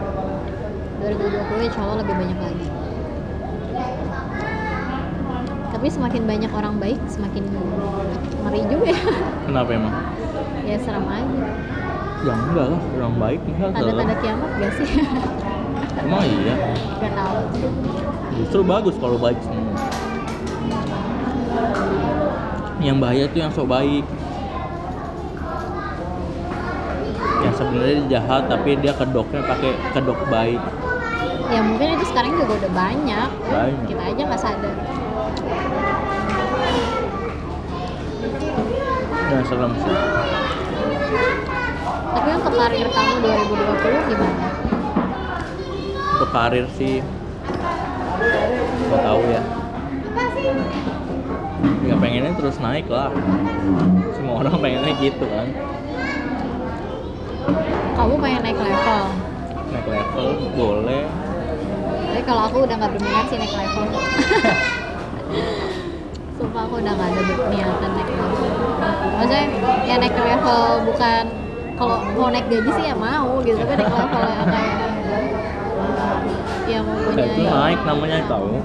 2020 1.01 1.69
insya 1.69 1.81
Allah 1.87 1.97
lebih 2.05 2.15
banyak 2.17 2.39
lagi. 2.41 2.67
Tapi 5.73 5.87
semakin 5.93 6.23
banyak 6.25 6.53
orang 6.57 6.75
baik 6.81 7.01
semakin 7.09 7.45
ngeri 8.45 8.63
juga 8.69 8.87
ya. 8.91 9.03
Kenapa 9.45 9.71
emang? 9.77 9.95
Ya 10.65 10.77
seram 10.81 11.05
aja. 11.09 11.45
Ya 12.25 12.33
enggak 12.33 12.67
lah 12.75 12.81
orang 12.97 13.15
baik 13.21 13.41
enggak 13.45 13.71
tanda-tanda 13.77 14.15
kiamat 14.25 14.51
gak 14.57 14.73
sih? 14.81 14.89
Emang 16.01 16.25
iya. 16.25 16.55
Gak 17.01 17.13
tahu. 17.13 17.39
Justru 18.37 18.61
bagus 18.65 18.95
kalau 19.01 19.17
baik 19.17 19.41
semua 19.41 19.66
yang 22.81 23.01
bahaya 23.01 23.25
tuh 23.31 23.39
yang 23.41 23.53
sok 23.53 23.69
baik. 23.69 24.05
Yang 27.45 27.55
sebenarnya 27.61 27.97
jahat 28.11 28.43
tapi 28.51 28.71
dia 28.81 28.93
kedoknya 28.93 29.41
pakai 29.47 29.71
kedok 29.97 30.21
baik. 30.29 30.61
Ya 31.47 31.61
mungkin 31.62 31.95
itu 31.95 32.05
sekarang 32.11 32.35
juga 32.37 32.53
udah 32.59 32.73
banyak. 32.75 33.29
Banyak. 33.49 33.87
kita 33.87 34.03
aja 34.03 34.21
nggak 34.27 34.43
sadar. 34.43 34.77
Dan 39.27 39.43
serem 39.47 39.73
sih. 39.81 39.97
Tapi 42.17 42.29
untuk 42.33 42.55
karir 42.57 42.89
kamu 42.91 43.15
2020 43.23 44.11
gimana? 44.11 44.47
Untuk 46.17 46.31
karir 46.33 46.67
sih 46.75 47.05
nggak 48.87 49.03
tahu 49.03 49.23
ya 49.29 49.43
ya 51.87 51.95
pengennya 51.97 52.33
terus 52.37 52.57
naik 52.61 52.87
lah. 52.90 53.11
Semua 54.16 54.35
orang 54.45 54.55
pengennya 54.62 54.92
gitu 55.01 55.25
kan. 55.25 55.47
Kamu 57.97 58.14
pengen 58.21 58.40
naik 58.45 58.59
level? 58.59 59.03
Naik 59.73 59.87
level 59.88 60.29
boleh. 60.57 61.05
Tapi 62.07 62.23
kalau 62.25 62.42
aku 62.49 62.57
udah 62.64 62.75
nggak 62.77 62.92
berminat 62.97 63.25
sih 63.29 63.38
naik 63.40 63.55
level. 63.55 63.85
Sumpah 66.37 66.62
aku 66.69 66.75
udah 66.85 66.92
nggak 66.92 67.09
ada 67.12 67.23
niatan 67.49 67.90
naik 67.97 68.11
level. 68.11 68.51
Maksudnya 69.16 69.45
ya 69.88 69.95
naik 69.97 70.16
level 70.16 70.62
bukan 70.92 71.25
kalau 71.77 71.97
mau 72.16 72.29
naik 72.33 72.49
gaji 72.49 72.71
sih 72.73 72.85
ya 72.88 72.97
mau 72.97 73.37
gitu 73.45 73.61
tapi 73.61 73.77
naik 73.77 73.92
level 73.92 74.23
yang 74.25 74.49
kayak 74.49 74.77
ya 76.73 76.79
mau 76.83 76.97
punya 77.05 77.25
itu 77.29 77.42
naik 77.45 77.81
namanya 77.85 78.19
tahu 78.27 78.64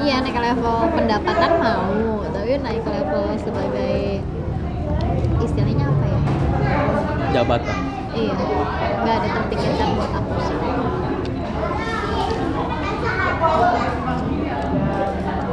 iya 0.00 0.16
naik 0.24 0.36
level 0.36 0.76
pendapatan 0.96 1.52
mau 1.60 2.24
tapi 2.32 2.56
naik 2.56 2.84
level 2.88 3.24
sebagai 3.36 4.24
istilahnya 5.44 5.84
apa 5.92 6.04
ya? 6.08 6.20
Jabatan. 7.36 7.78
Iya 8.16 8.34
nggak 9.00 9.14
ada 9.20 9.28
terpikirkan 9.40 9.88
buat 9.96 10.12
aku 10.12 10.34
sih. 10.44 10.58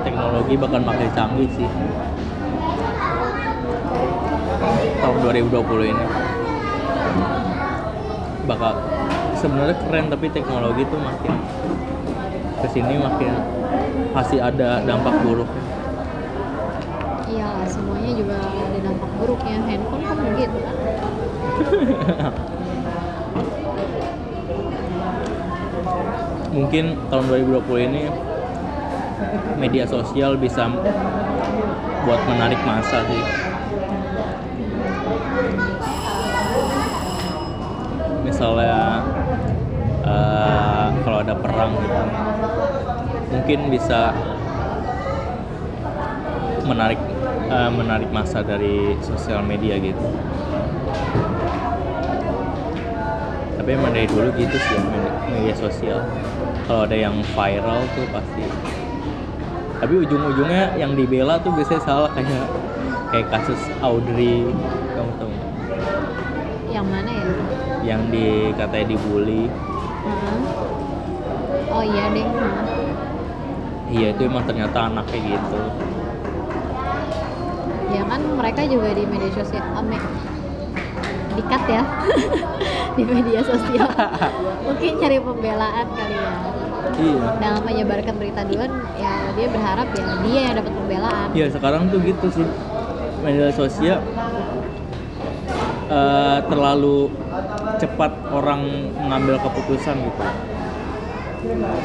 Teknologi 0.07 0.53
bakal 0.55 0.81
makin 0.83 1.09
canggih 1.11 1.49
sih. 1.51 1.69
Tahun 4.97 5.17
2020 5.21 5.91
ini. 5.91 6.05
Bakal 8.47 8.73
sebenarnya 9.35 9.75
keren 9.75 10.05
tapi 10.07 10.27
teknologi 10.31 10.83
tuh 10.87 10.99
makin 11.03 11.35
ke 12.57 12.67
sini 12.73 12.97
makin 12.97 13.33
pasti 14.13 14.37
ada 14.41 14.81
dampak 14.81 15.13
buruknya 15.21 15.63
iya 17.29 17.49
semuanya 17.69 18.11
juga 18.17 18.37
ada 18.41 18.79
dampak 18.81 19.09
buruknya 19.21 19.55
handphone 19.65 20.03
kan 20.05 20.17
begitu 20.21 20.57
kan 20.63 20.75
mungkin 26.57 26.97
tahun 27.13 27.25
2020 27.29 27.87
ini 27.93 28.03
media 29.61 29.85
sosial 29.85 30.33
bisa 30.37 30.65
buat 32.05 32.21
menarik 32.29 32.57
masa 32.65 33.05
sih. 33.05 33.23
Misalnya 38.25 38.86
kalau 41.17 41.33
ada 41.33 41.41
perang 41.41 41.73
gitu. 41.81 42.01
Mungkin 43.33 43.59
bisa 43.73 44.13
menarik 46.61 47.01
eh, 47.49 47.71
menarik 47.73 48.09
masa 48.13 48.45
dari 48.45 48.93
sosial 49.01 49.41
media 49.41 49.81
gitu. 49.81 49.97
Tapi 53.57 53.69
emang 53.73 53.97
dari 53.97 54.05
dulu 54.05 54.29
gitu 54.37 54.61
sih 54.61 54.77
med- 54.77 55.17
media 55.33 55.57
sosial. 55.57 56.05
Kalau 56.69 56.85
ada 56.85 56.93
yang 56.93 57.17
viral 57.33 57.81
tuh 57.97 58.05
pasti. 58.13 58.45
Tapi 59.81 59.93
ujung-ujungnya 59.97 60.77
yang 60.77 60.93
dibela 60.93 61.41
tuh 61.41 61.49
biasanya 61.57 61.81
salah 61.81 62.13
kayak 62.13 62.45
kayak 63.09 63.25
kasus 63.33 63.57
Audrey 63.81 64.45
kamu 64.93 65.11
tahu 65.17 65.33
yang 66.69 66.85
mana 66.93 67.09
ya? 67.09 67.25
Yang 67.81 68.01
di 68.13 68.27
katanya 68.53 68.85
dibully. 68.93 69.49
Oh 71.77 71.85
iya 71.85 72.05
deh. 72.09 72.27
Iya 73.87 74.07
itu 74.11 74.21
emang 74.27 74.43
ternyata 74.43 74.89
anaknya 74.89 75.19
gitu. 75.37 75.59
Ya 77.87 78.01
kan 78.03 78.19
mereka 78.35 78.61
juga 78.67 78.91
di 78.91 79.03
media 79.07 79.31
sosial 79.31 79.63
ah, 79.71 79.83
me- 79.85 80.01
dikat 81.37 81.63
ya. 81.69 81.83
Di 82.97 83.05
media 83.05 83.45
sosial. 83.45 83.85
Mungkin 84.67 84.91
cari 84.97 85.21
pembelaan 85.21 85.85
kali 85.93 86.17
ya. 86.17 86.33
Iya. 86.97 87.25
Dalam 87.37 87.61
menyebarkan 87.61 88.13
berita 88.17 88.41
duluan 88.41 88.73
ya 88.97 89.13
dia 89.37 89.47
berharap 89.53 89.87
ya 89.93 90.05
dia 90.25 90.39
yang 90.49 90.55
dapat 90.57 90.73
pembelaan. 90.73 91.27
Iya 91.37 91.45
sekarang 91.53 91.93
tuh 91.93 92.01
gitu 92.01 92.27
sih. 92.33 92.47
Media 93.21 93.53
sosial 93.53 94.01
eh, 95.93 96.37
terlalu 96.49 97.13
cepat 97.77 98.11
orang 98.33 98.61
mengambil 98.97 99.37
keputusan 99.45 99.95
gitu 100.01 100.25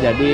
jadi 0.01 0.33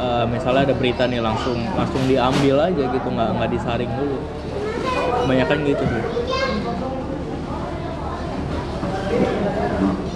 eh, 0.00 0.24
misalnya 0.28 0.72
ada 0.72 0.74
berita 0.76 1.04
nih 1.04 1.20
langsung 1.20 1.58
langsung 1.76 2.02
diambil 2.08 2.56
aja 2.64 2.82
gitu 2.88 3.08
nggak 3.12 3.30
nggak 3.36 3.50
disaring 3.52 3.92
dulu. 3.92 4.18
Kebanyakan 5.26 5.58
gitu 5.66 5.84
sih. 5.84 6.02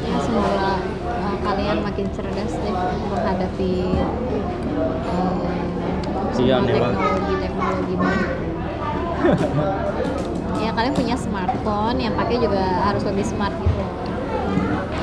Ya 0.00 0.18
semoga 0.22 0.72
uh, 1.06 1.36
kalian 1.44 1.78
makin 1.82 2.06
cerdas 2.14 2.52
deh 2.56 2.74
menghadapi 3.10 3.72
uh, 5.10 5.48
Iya, 6.40 6.56
teknologi 6.64 7.34
teknologi 7.36 7.94
baru. 8.00 8.24
Ya 10.60 10.76
kalian 10.76 10.92
punya 10.92 11.16
smartphone 11.16 11.98
yang 11.98 12.14
pakai 12.14 12.36
juga 12.36 12.62
harus 12.84 13.02
lebih 13.02 13.24
smart 13.24 13.52
gitu. 13.64 13.84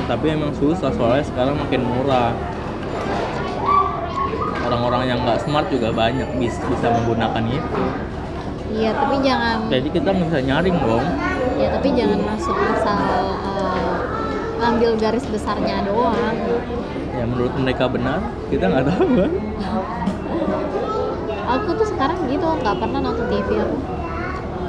Tapi 0.06 0.26
emang 0.32 0.54
susah 0.56 0.88
soalnya 0.94 1.26
sekarang 1.26 1.58
makin 1.58 1.82
murah 1.82 2.32
orang-orang 4.68 5.02
yang 5.08 5.18
nggak 5.24 5.40
smart 5.40 5.66
juga 5.72 5.88
banyak 5.90 6.28
bisa 6.36 6.60
bisa 6.68 6.86
menggunakan 6.92 7.42
itu. 7.48 7.82
Iya 8.68 8.90
tapi 8.92 9.16
jangan 9.24 9.56
jadi 9.72 9.88
kita 9.88 10.08
nggak 10.12 10.28
bisa 10.28 10.40
nyaring 10.44 10.76
dong. 10.76 11.06
Ya 11.56 11.68
tapi 11.72 11.88
jangan 11.96 12.20
masuk 12.20 12.56
asal 12.56 13.00
uh, 13.40 13.96
ambil 14.68 14.92
garis 15.00 15.24
besarnya 15.24 15.82
doang. 15.88 16.36
Ya 17.16 17.24
menurut 17.24 17.56
mereka 17.56 17.88
benar 17.88 18.20
kita 18.52 18.64
nggak 18.68 18.84
tahu 18.86 19.06
kan 19.16 19.32
aku 21.48 21.68
tuh 21.80 21.86
sekarang 21.88 22.18
gitu 22.28 22.44
nggak 22.44 22.76
pernah 22.76 23.00
nonton 23.00 23.26
TV 23.32 23.48
aku 23.56 23.76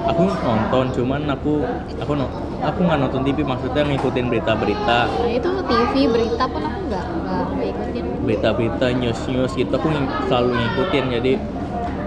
aku 0.09 0.23
nonton 0.25 0.85
cuman 0.97 1.21
aku 1.29 1.53
aku 2.01 2.11
no, 2.17 2.25
aku 2.65 2.79
nggak 2.81 2.99
nonton 2.99 3.21
TV 3.21 3.45
maksudnya 3.45 3.85
ngikutin 3.85 4.25
berita-berita. 4.25 4.99
Nah 5.05 5.29
itu 5.29 5.49
TV 5.69 5.93
berita 6.09 6.43
pun 6.49 6.61
aku 6.65 6.79
nggak 6.89 7.05
nggak 7.05 7.45
nggak 7.53 7.69
ikutin 7.77 8.03
berita-berita 8.25 8.85
news 8.97 9.19
news 9.29 9.51
gitu 9.53 9.69
aku 9.71 9.87
ng- 9.93 10.11
selalu 10.27 10.49
ngikutin 10.57 11.05
jadi 11.21 11.33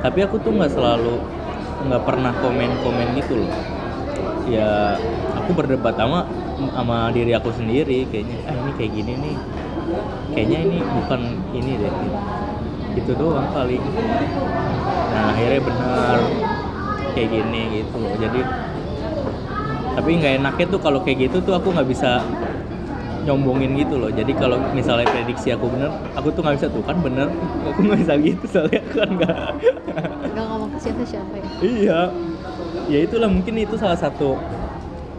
tapi 0.03 0.19
aku 0.27 0.37
tuh 0.43 0.51
nggak 0.51 0.73
selalu 0.75 1.15
nggak 1.87 2.03
pernah 2.03 2.33
komen-komen 2.43 3.09
gitu 3.23 3.35
loh. 3.47 3.53
Ya 4.51 4.99
aku 5.39 5.55
berdebat 5.55 5.95
sama 5.95 6.27
sama 6.75 7.11
diri 7.15 7.33
aku 7.35 7.51
sendiri 7.55 8.07
kayaknya 8.11 8.39
ah 8.47 8.55
ini 8.55 8.71
kayak 8.79 8.93
gini 8.93 9.13
nih 9.19 9.37
kayaknya 10.35 10.59
ini 10.63 10.77
bukan 10.83 11.21
ini 11.55 11.73
deh 11.79 11.91
gitu. 11.91 12.19
gitu 12.93 13.13
doang 13.19 13.49
kali 13.51 13.81
nah 15.13 15.33
akhirnya 15.33 15.61
benar 15.65 16.19
kayak 17.15 17.29
gini 17.31 17.63
gitu 17.81 17.97
loh. 18.01 18.13
Jadi 18.17 18.41
tapi 19.93 20.11
nggak 20.17 20.35
enaknya 20.41 20.67
tuh 20.73 20.81
kalau 20.81 21.05
kayak 21.05 21.29
gitu 21.29 21.45
tuh 21.45 21.53
aku 21.53 21.69
nggak 21.69 21.89
bisa 21.89 22.25
nyombongin 23.23 23.79
gitu 23.79 24.01
loh. 24.03 24.11
Jadi 24.11 24.33
kalau 24.35 24.59
misalnya 24.75 25.07
prediksi 25.07 25.55
aku 25.55 25.71
bener 25.71 25.93
aku 26.17 26.33
tuh 26.35 26.41
nggak 26.43 26.57
bisa 26.59 26.67
tuh. 26.73 26.83
Kan 26.83 26.99
bener 27.05 27.29
aku 27.69 27.79
nggak 27.87 27.99
bisa 28.03 28.15
gitu 28.19 28.45
soalnya 28.51 28.81
aku 28.83 28.95
kan 28.99 29.11
nggak 29.21 29.37
Gak 30.33 30.45
ngomong 30.49 30.71
ke 30.73 30.79
siapa-siapa 30.81 31.35
ya. 31.39 31.45
iya. 31.63 32.01
Ya 32.91 32.99
itulah 33.05 33.29
mungkin 33.31 33.55
itu 33.61 33.77
salah 33.79 33.95
satu 33.95 34.35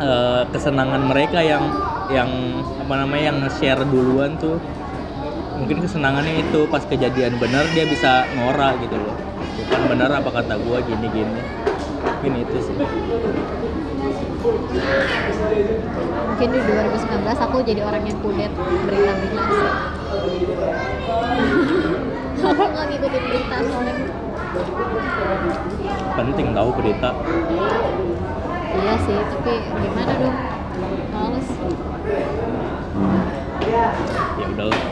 eh, 0.02 0.44
kesenangan 0.52 1.02
mereka 1.06 1.40
yang 1.40 1.64
yang 2.12 2.30
apa 2.84 2.94
namanya 3.00 3.24
yang 3.32 3.38
nge-share 3.46 3.86
duluan 3.88 4.36
tuh. 4.36 4.60
Mungkin 5.54 5.86
kesenangannya 5.86 6.44
itu 6.44 6.66
pas 6.68 6.84
kejadian 6.84 7.38
bener 7.40 7.64
dia 7.72 7.86
bisa 7.88 8.26
ngora 8.36 8.74
gitu 8.84 8.98
loh. 9.00 9.16
Bukan 9.64 9.82
bener 9.88 10.10
apa 10.12 10.30
kata 10.34 10.60
gua 10.60 10.82
gini 10.84 11.08
gini 11.08 11.42
mungkin 12.24 12.48
itu 12.48 12.58
sih 12.64 12.76
Mungkin 16.24 16.48
di 16.56 16.60
2019 16.64 17.28
aku 17.28 17.58
jadi 17.68 17.84
orang 17.84 18.08
yang 18.08 18.16
kudet 18.24 18.48
berita-berita 18.88 19.44
sih. 19.44 19.72
aku 22.48 22.64
nggak 22.64 22.86
ngikutin 22.96 23.24
berita 23.28 23.56
soalnya. 23.68 23.96
penting 26.16 26.48
tahu 26.56 26.70
berita 26.80 27.12
Iya 28.74 28.98
sih, 29.04 29.20
tapi 29.20 29.54
gimana 29.84 30.12
dong? 30.16 30.38
Males. 31.12 31.48
ya 34.40 34.48
udahlah 34.48 34.80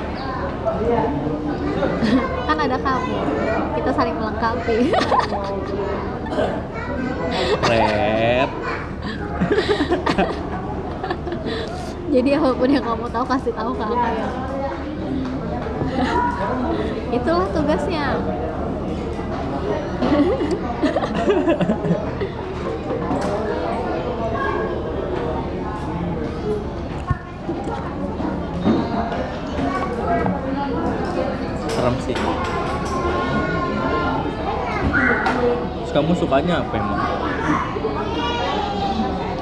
kan 2.48 2.58
ada 2.60 2.78
kamu. 2.78 3.17
Kita 3.80 3.91
saling 3.96 4.15
melengkapi. 4.20 4.91
red 7.70 8.50
jadi 12.12 12.30
apa 12.36 12.50
pun 12.60 12.67
yang 12.67 12.84
kamu 12.84 13.08
tahu 13.08 13.24
kasih 13.24 13.56
tahu 13.56 13.72
ke 13.72 13.84
aku 13.88 13.96
ya. 13.96 14.28
Itulah 17.15 17.48
tugasnya. 17.56 18.20
kamu 35.91 36.12
sukanya 36.15 36.63
apa 36.63 36.73
emang 36.80 36.99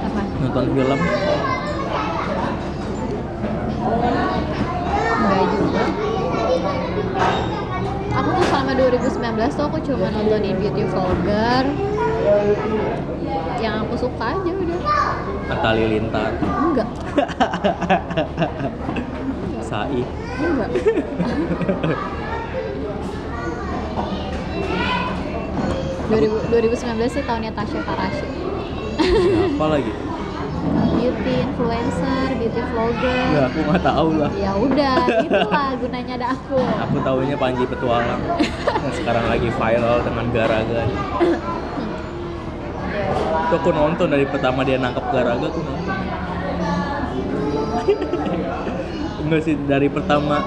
Apa? 0.01 0.21
nonton 0.41 0.65
film 0.73 0.99
Enggak 5.19 5.43
juga. 5.51 5.83
Aku 8.09 8.29
tuh 8.33 8.45
selama 8.49 8.71
2019 8.73 9.21
tuh 9.53 9.65
aku 9.67 9.77
cuma 9.83 10.07
nontonin 10.09 10.55
beauty 10.57 10.83
vlogger 10.87 11.63
yang 13.59 13.83
aku 13.83 13.95
suka 13.99 14.25
aja 14.33 14.51
udah. 14.51 14.79
Atta 15.49 15.67
Halilintar 15.73 16.31
Enggak, 16.39 16.89
Sai 19.69 20.01
enggak. 20.39 20.69
Dua 26.09 26.25
2019 26.49 27.05
sih 27.05 27.21
tahunnya 27.21 27.53
Tasya 27.53 27.85
Farasya. 27.85 28.27
apa 29.53 29.65
lagi? 29.69 29.93
Beauty 30.99 31.33
influencer, 31.45 32.27
beauty 32.35 32.61
vlogger. 32.73 33.23
ya 33.31 33.47
aku 33.47 33.59
nggak 33.63 33.83
tahu 33.85 34.09
lah. 34.19 34.29
Ya 34.35 34.51
udah, 34.57 34.95
itulah 35.29 35.69
gunanya 35.79 36.13
ada 36.19 36.27
aku. 36.35 36.59
aku 36.59 36.97
tahunya 37.05 37.35
Panji 37.39 37.63
Petualang. 37.69 38.21
Yang 38.83 38.93
sekarang 38.99 39.25
lagi 39.29 39.49
viral 39.53 39.97
dengan 40.03 40.25
Garaga. 40.33 40.81
Itu 43.47 43.53
aku 43.55 43.69
nonton 43.71 44.07
dari 44.11 44.25
pertama 44.27 44.65
dia 44.67 44.81
nangkep 44.81 45.05
Garaga 45.13 45.45
aku 45.47 45.61
nonton. 45.63 45.95
Enggak 49.23 49.41
sih 49.45 49.55
dari 49.69 49.87
pertama. 49.87 50.41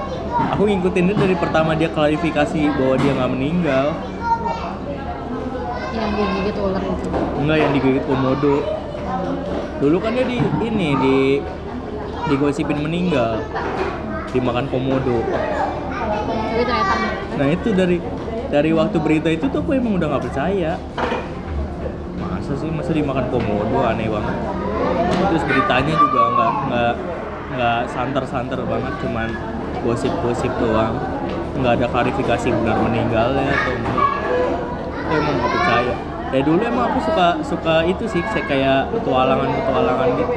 Aku 0.53 0.67
ngikutin 0.69 1.03
dia 1.09 1.17
dari 1.17 1.35
pertama 1.39 1.71
dia 1.73 1.89
klarifikasi 1.89 2.61
bahwa 2.77 2.95
dia 2.99 3.11
nggak 3.15 3.31
meninggal 3.31 3.85
Yang 6.13 6.31
gigit 6.37 6.57
ular 6.61 6.83
itu. 6.83 7.07
enggak 7.41 7.57
yang 7.57 7.71
digigit 7.73 8.03
komodo. 8.05 8.55
Dulu 9.81 9.97
kan 9.99 10.11
dia 10.13 10.25
di 10.29 10.37
ini 10.61 10.89
di 11.01 11.17
digosipin 12.29 12.79
meninggal. 12.85 13.41
Dimakan 14.29 14.65
komodo. 14.69 15.25
Tapi 15.25 16.63
ternyata 16.65 16.93
nah 17.33 17.49
itu 17.49 17.73
dari 17.73 17.97
dari 18.53 18.69
waktu 18.69 18.97
berita 19.01 19.29
itu 19.33 19.49
tuh 19.49 19.65
aku 19.65 19.73
emang 19.73 19.97
udah 19.97 20.07
nggak 20.13 20.23
percaya. 20.29 20.77
Masa 22.21 22.53
sih 22.61 22.69
masa 22.69 22.93
dimakan 22.93 23.25
komodo? 23.33 23.81
Aneh 23.81 24.05
banget. 24.05 24.37
Terus 25.33 25.43
beritanya 25.49 25.93
juga 25.97 26.21
nggak 26.29 26.51
nggak 26.69 26.93
nggak 27.57 27.79
santer-santer 27.89 28.61
banget. 28.69 28.93
Cuman 29.01 29.27
gosip-gosip 29.81 30.53
doang. 30.61 30.93
Nggak 31.57 31.81
ada 31.81 31.85
klarifikasi 31.89 32.47
benar 32.53 32.77
meninggalnya 32.81 33.49
atau 33.49 33.73
enggak 33.77 34.09
aku 35.13 35.21
emang 35.21 35.37
nggak 35.37 35.53
percaya 35.53 35.93
dari 36.33 36.41
dulu 36.41 36.61
emang 36.65 36.89
aku 36.89 37.05
suka 37.05 37.37
suka 37.45 37.85
itu 37.85 38.03
sih 38.09 38.25
kayak 38.33 38.49
kayak 38.49 38.89
petualangan 38.89 39.45
petualangan 39.45 40.09
gitu 40.17 40.33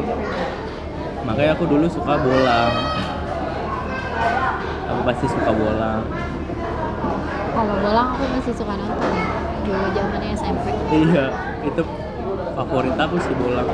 makanya 1.24 1.56
aku 1.56 1.64
dulu 1.64 1.88
suka 1.88 2.12
bolang 2.20 2.72
aku 4.84 5.00
pasti 5.08 5.26
suka 5.32 5.50
bolang 5.56 6.04
Kalau 7.56 7.72
bolang 7.80 8.12
aku 8.12 8.28
masih 8.36 8.52
suka 8.52 8.76
nonton 8.76 9.10
ya. 9.16 9.24
Dulu 9.64 9.88
zamannya 9.96 10.36
SMP. 10.36 10.76
Iya, 10.92 11.32
itu 11.64 11.80
favorit 12.52 13.00
aku 13.00 13.16
sih 13.16 13.32
bolang. 13.32 13.64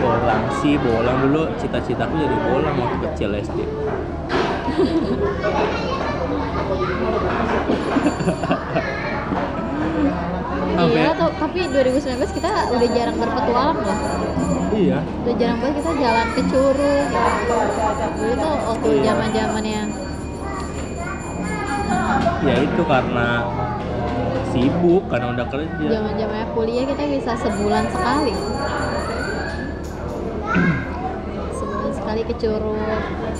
Bolang 0.00 0.42
sih, 0.64 0.80
bolang 0.80 1.20
dulu 1.20 1.52
cita-citaku 1.60 2.16
jadi 2.16 2.36
bolang 2.48 2.80
waktu 2.80 2.96
kecil 3.04 3.36
SD. 3.44 3.60
Iya, 10.80 11.12
tuh, 11.12 11.30
tapi 11.36 11.58
2019 11.68 12.30
kita 12.32 12.50
udah 12.72 12.88
jarang 12.94 13.16
berpetualang 13.20 13.78
loh. 13.78 13.98
Iya, 14.70 14.98
Udah 15.26 15.34
jarang 15.34 15.58
banget 15.60 15.76
kita 15.82 15.92
jalan 15.98 16.26
ke 16.32 16.42
Curug. 16.46 17.06
Gitu. 17.10 17.56
Dulu 18.20 18.32
tuh 18.36 18.54
waktu 18.64 18.88
Iya. 18.90 19.02
zaman 19.12 19.28
zamannya 19.34 19.82
ya 22.40 22.56
itu 22.56 22.82
karena 22.88 23.28
sibuk 24.48 25.04
karena 25.12 25.26
udah 25.36 25.46
kerja. 25.52 25.86
zaman 25.92 26.12
zamannya 26.16 26.46
kuliah 26.56 26.84
kita 26.88 27.02
bisa 27.04 27.32
sebulan 27.36 27.84
sekali. 27.92 28.32
sebulan 31.52 31.92
sekali 32.10 32.26
ke 32.26 32.34
Curug. 32.42 32.74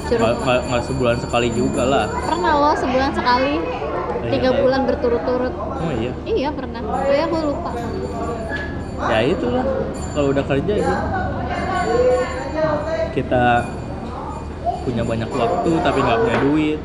Curug 0.06 0.36
Nggak- 0.38 0.84
sebulan 0.86 1.16
sekali 1.18 1.48
juga 1.50 1.82
lah. 1.82 2.06
pernah 2.06 2.54
loh 2.54 2.74
sebulan 2.78 3.10
sekali. 3.10 3.54
Iya, 3.58 4.30
Tiga 4.30 4.46
kayak- 4.46 4.62
bulan 4.62 4.80
berturut-turut. 4.86 5.54
Oh 5.58 5.90
iya, 5.90 6.12
Iya 6.22 6.48
pernah. 6.54 6.78
Ya 7.02 7.26
aku 7.26 7.36
lupa. 7.42 7.70
ya 9.00 9.18
itulah 9.26 9.64
kalau 10.14 10.28
udah 10.30 10.44
kerja 10.46 10.74
gitu. 10.76 10.94
Kita 13.10 13.44
punya 14.80 15.02
banyak 15.02 15.26
waktu 15.26 15.70
tapi 15.82 15.98
nggak 15.98 16.20
punya 16.20 16.38
duit. 16.40 16.80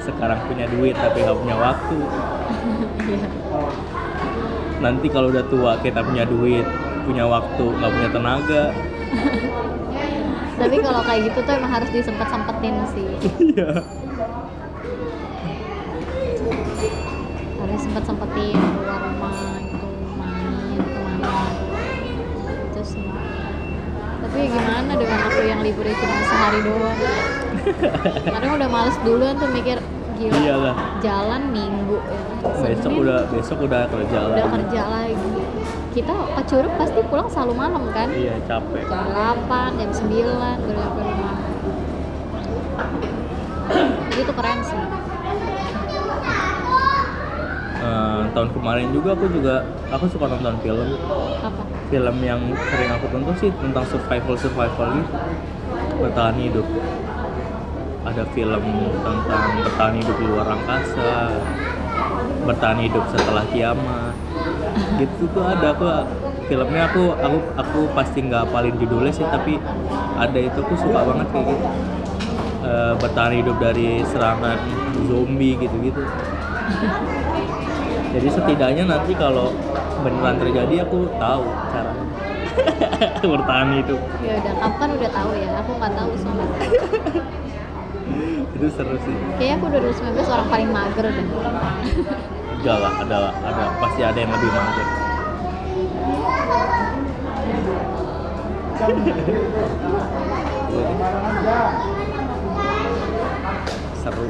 Sekarang 0.00 0.38
punya 0.48 0.64
duit 0.66 0.96
tapi 0.96 1.18
nggak 1.20 1.38
punya 1.38 1.56
waktu. 1.60 1.98
Iya. 3.04 3.28
Nanti 4.80 5.06
kalau 5.08 5.28
udah 5.28 5.44
tua 5.44 5.76
kita 5.78 6.00
punya 6.00 6.24
duit, 6.24 6.64
punya 7.04 7.28
waktu, 7.28 7.66
nggak 7.68 7.90
punya 7.92 8.08
tenaga. 8.10 8.64
Tapi 10.54 10.76
kalau 10.80 11.02
kayak 11.02 11.20
gitu 11.30 11.38
tuh 11.42 11.52
emang 11.58 11.72
harus 11.74 11.90
disempet-sempetin 11.90 12.74
sih. 12.94 13.08
Iya. 13.52 13.70
Harus 17.58 17.80
sempet-sempetin 17.82 18.54
keluar 18.54 19.00
rumah 19.02 19.34
gitu, 19.58 19.88
main 20.20 20.78
ke 20.78 21.00
mana. 21.00 21.34
Terus 22.76 22.90
tapi 24.24 24.38
gimana 24.50 24.92
dengan 24.98 25.20
aku 25.30 25.40
yang 25.46 25.60
liburnya 25.62 25.94
cuma 26.00 26.16
sehari 26.26 26.60
doang. 26.64 26.98
Kadang 28.24 28.52
udah 28.58 28.68
males 28.68 28.96
duluan 29.02 29.34
tuh 29.38 29.50
mikir 29.52 29.78
gila. 30.18 30.38
Iyalah. 30.38 30.74
Jalan 31.02 31.42
minggu 31.50 31.98
ya. 31.98 32.22
Besok 32.62 32.92
udah 33.02 33.20
besok 33.28 33.58
udah 33.66 33.82
kerja 33.90 34.18
udah 34.30 34.46
lagi. 34.46 34.54
kerja 34.58 34.82
lagi 34.86 35.42
kita 35.94 36.10
ke 36.10 36.42
Curug 36.50 36.74
pasti 36.74 37.00
pulang 37.06 37.30
selalu 37.30 37.54
malam 37.54 37.86
kan? 37.94 38.10
Iya 38.10 38.34
capek. 38.50 38.82
Jam 38.90 39.06
8, 39.46 39.78
jam 39.78 39.90
9, 39.94 40.66
baru 40.66 40.80
sampai 40.82 41.02
rumah 41.06 41.34
itu 44.14 44.32
keren 44.34 44.58
sih. 44.62 44.82
Uh, 47.84 48.24
tahun 48.32 48.48
kemarin 48.56 48.88
juga 48.96 49.12
aku 49.12 49.26
juga 49.30 49.54
aku 49.92 50.04
suka 50.10 50.24
nonton 50.26 50.56
film. 50.64 50.88
Apa? 51.44 51.62
film 51.92 52.16
yang 52.24 52.40
sering 52.56 52.90
aku 52.90 53.06
tonton 53.12 53.36
sih 53.38 53.50
tentang 53.60 53.84
survival 53.86 54.34
survival 54.34 54.88
ini 54.98 55.04
bertahan 56.00 56.36
hidup. 56.42 56.66
Ada 58.04 58.24
film 58.34 58.64
tentang 59.04 59.48
bertahan 59.62 59.94
hidup 60.00 60.16
di 60.18 60.26
luar 60.26 60.48
angkasa 60.48 61.38
bertahan 62.44 62.78
hidup 62.82 63.04
setelah 63.14 63.44
kiamat 63.52 64.13
gitu 64.98 65.22
tuh 65.30 65.44
ada 65.46 65.74
aku 65.74 65.86
filmnya 66.44 66.90
aku 66.90 67.14
aku 67.16 67.38
aku 67.56 67.80
pasti 67.96 68.18
nggak 68.26 68.50
paling 68.52 68.74
judulnya 68.76 69.12
sih 69.14 69.26
tapi 69.26 69.56
ada 70.18 70.38
itu 70.38 70.58
aku 70.60 70.74
suka 70.76 71.00
banget 71.02 71.26
kayak 71.32 71.46
gitu. 71.54 71.66
Eh, 72.64 72.92
bertahan 72.96 73.32
hidup 73.36 73.56
dari 73.60 74.00
serangan 74.08 74.56
zombie 75.04 75.54
gitu-gitu. 75.60 76.00
Jadi 78.14 78.28
setidaknya 78.30 78.84
nanti 78.88 79.12
kalau 79.12 79.52
beneran 80.00 80.40
terjadi 80.40 80.86
aku 80.88 81.10
tahu 81.18 81.44
caranya. 81.74 82.06
Bertahan 83.34 83.68
hidup. 83.82 84.00
Ya 84.22 84.38
udah 84.38 84.54
kamu 84.54 84.74
kan 84.78 84.90
udah 84.94 85.10
tahu 85.10 85.30
ya 85.34 85.50
aku 85.60 85.70
nggak 85.76 85.92
tahu 85.92 86.10
soalnya 86.16 86.46
itu 88.54 88.66
seru 88.70 88.96
sih. 89.02 89.16
Kayaknya 89.36 89.54
aku 89.58 89.66
2019 89.76 90.34
orang 90.34 90.48
paling 90.48 90.70
mager 90.70 91.06
deh 91.10 91.26
enggak 92.64 92.80
lah 92.80 92.92
ada 92.96 93.16
ada. 93.44 93.64
Pasti 93.76 94.00
ada 94.00 94.16
yang 94.16 94.32
lebih 94.32 94.48
mager 94.48 94.88
seru. 104.00 104.24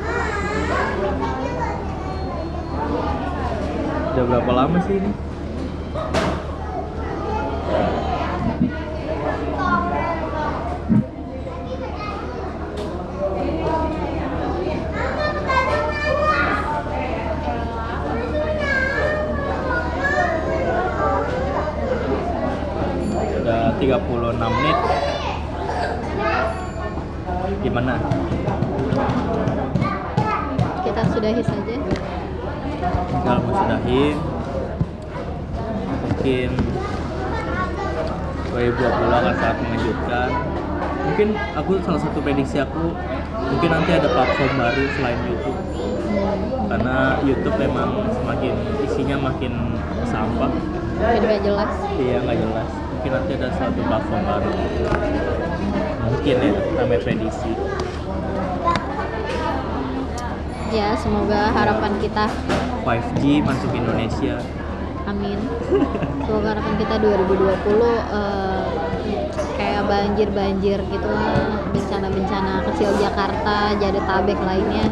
Udah 4.15 4.25
berapa 4.27 4.51
lama 4.51 4.79
sih 4.83 4.99
ini 4.99 5.11
udah 24.15 24.31
36 24.35 24.57
menit. 24.57 24.79
Gimana? 27.65 27.95
Kita 30.85 31.03
sudahi 31.11 31.43
saja. 31.43 31.77
Tinggal 32.85 33.37
mau 33.41 33.53
sudahin 33.57 34.17
mungkin 36.05 36.51
2020 38.53 39.19
akan 39.19 39.35
sangat 39.41 39.57
mengejutkan. 39.61 40.31
Mungkin 41.05 41.29
aku 41.53 41.73
salah 41.85 42.01
satu 42.01 42.19
prediksi 42.25 42.57
aku 42.61 42.97
mungkin 43.45 43.71
nanti 43.71 43.91
ada 43.93 44.09
platform 44.09 44.53
baru 44.57 44.85
selain 44.97 45.21
YouTube. 45.27 45.59
Karena 46.65 46.97
YouTube 47.21 47.57
memang 47.61 48.09
semakin 48.15 48.55
isinya 48.89 49.17
makin 49.21 49.53
sampah. 50.09 50.53
Mungkin 50.95 51.23
gak 51.29 51.41
jelas. 51.45 51.73
Iya 51.99 52.17
nggak 52.25 52.39
jelas 52.41 52.84
mungkin 53.05 53.21
nanti 53.21 53.37
ada 53.37 53.53
suatu 53.61 53.81
platform 53.85 54.23
baru. 54.25 54.53
Mungkin 56.09 56.37
ya 56.41 56.53
namanya 56.73 57.01
prediksi. 57.05 57.53
Ya 60.73 60.89
semoga 60.97 61.53
harapan 61.53 61.93
kita. 62.01 62.33
5G 62.89 63.45
masuk 63.45 63.77
Indonesia. 63.77 64.41
Amin. 65.05 65.37
Semoga 66.25 66.57
harapan 66.57 66.75
kita 66.81 66.95
2020 66.97 67.45
eh, 67.45 68.65
kayak 69.61 69.83
banjir-banjir 69.85 70.79
gitu 70.81 71.09
lah 71.13 71.61
bencana-bencana 71.77 72.65
kecil 72.73 72.89
Jakarta 73.05 73.77
Jadetabek 73.85 74.41
lainnya 74.49 74.89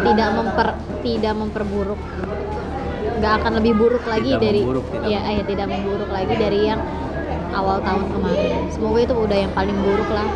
tidak 0.00 0.28
memper 0.32 0.68
tidak 1.04 1.34
memperburuk. 1.36 2.00
Nggak 3.20 3.32
akan 3.44 3.52
lebih 3.60 3.72
buruk 3.76 4.04
lagi 4.08 4.32
Tidak 4.32 4.40
dari 4.40 4.60
memburuk, 4.64 4.86
tidak 4.96 5.12
ya 5.12 5.20
eh, 5.28 5.44
tidak 5.44 5.66
memburuk 5.68 6.08
lagi 6.08 6.32
dari 6.32 6.60
yang 6.72 6.80
awal 7.52 7.78
tahun 7.80 8.04
kemarin. 8.12 8.68
Semoga 8.72 8.98
itu 9.04 9.14
udah 9.14 9.38
yang 9.38 9.52
paling 9.52 9.76
buruk 9.82 10.10
lah. 10.12 10.28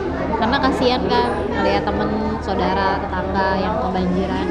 Karena 0.42 0.56
kasihan 0.58 1.02
kan 1.06 1.28
melihat 1.54 1.86
temen 1.86 2.10
saudara 2.42 2.98
tetangga 2.98 3.48
yang 3.62 3.74
kebanjiran. 3.78 4.46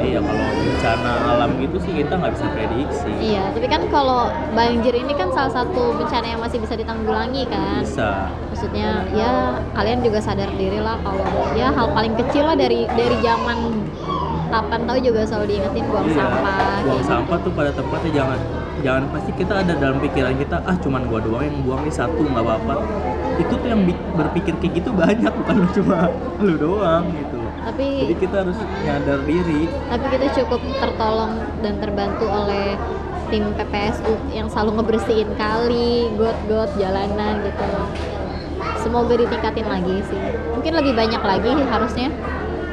Iya 0.00 0.20
kalau 0.20 0.46
bencana 0.56 1.12
alam 1.36 1.50
gitu 1.60 1.76
sih 1.80 1.92
kita 1.92 2.12
nggak 2.16 2.32
bisa 2.36 2.46
prediksi. 2.52 3.10
Iya 3.20 3.44
tapi 3.52 3.66
kan 3.68 3.82
kalau 3.88 4.28
banjir 4.52 4.92
ini 4.96 5.12
kan 5.16 5.28
salah 5.32 5.52
satu 5.52 5.96
bencana 5.96 6.26
yang 6.36 6.40
masih 6.40 6.60
bisa 6.60 6.76
ditanggulangi 6.76 7.48
kan. 7.48 7.80
Bisa. 7.80 8.28
Maksudnya 8.52 9.08
ya 9.16 9.60
kalian 9.72 10.04
juga 10.04 10.18
sadar 10.20 10.50
diri 10.56 10.80
lah 10.80 11.00
kalau 11.00 11.24
ya 11.56 11.72
hal 11.72 11.88
paling 11.96 12.12
kecil 12.16 12.44
lah 12.48 12.56
dari 12.56 12.84
dari 12.92 13.16
zaman 13.24 13.88
kapan 14.50 14.80
tahu 14.82 14.98
juga 14.98 15.20
selalu 15.22 15.46
diingetin 15.46 15.84
buang 15.86 16.06
Iya, 16.10 16.16
sampah 16.18 16.42
buang 16.42 16.84
kayak 16.90 17.04
sampah 17.06 17.36
tuh 17.40 17.52
pada 17.54 17.70
tempatnya 17.70 18.10
jangan 18.12 18.38
jangan 18.80 19.04
pasti 19.12 19.30
kita 19.36 19.54
ada 19.62 19.72
dalam 19.76 19.98
pikiran 20.00 20.34
kita 20.36 20.56
ah 20.64 20.76
cuman 20.80 21.02
gua 21.06 21.20
doang 21.20 21.44
yang 21.44 21.58
buang 21.62 21.80
nih 21.84 21.94
satu 21.94 22.20
nggak 22.20 22.44
apa-apa 22.44 22.74
itu 23.40 23.54
tuh 23.56 23.68
yang 23.68 23.82
berpikir 24.16 24.54
kayak 24.60 24.72
gitu 24.82 24.90
banyak 25.00 25.32
bukan 25.32 25.54
lu 25.60 25.68
cuma 25.72 25.98
lu 26.40 26.54
doang 26.56 27.04
gitu 27.12 27.38
tapi 27.60 27.86
jadi 28.08 28.14
kita 28.16 28.36
harus 28.44 28.58
nyadar 28.82 29.20
diri 29.28 29.62
tapi 29.68 30.04
kita 30.16 30.26
cukup 30.42 30.60
tertolong 30.80 31.32
dan 31.60 31.74
terbantu 31.76 32.26
oleh 32.26 32.76
tim 33.30 33.46
PPSU 33.54 34.12
yang 34.34 34.50
selalu 34.50 34.82
ngebersihin 34.82 35.30
kali, 35.38 36.10
got-got, 36.18 36.74
jalanan 36.74 37.38
gitu. 37.46 37.68
Semoga 38.82 39.14
ditingkatin 39.14 39.70
lagi 39.70 40.02
sih. 40.10 40.20
Mungkin 40.50 40.72
lebih 40.74 40.98
banyak 40.98 41.22
lagi 41.22 41.50
harusnya. 41.54 42.10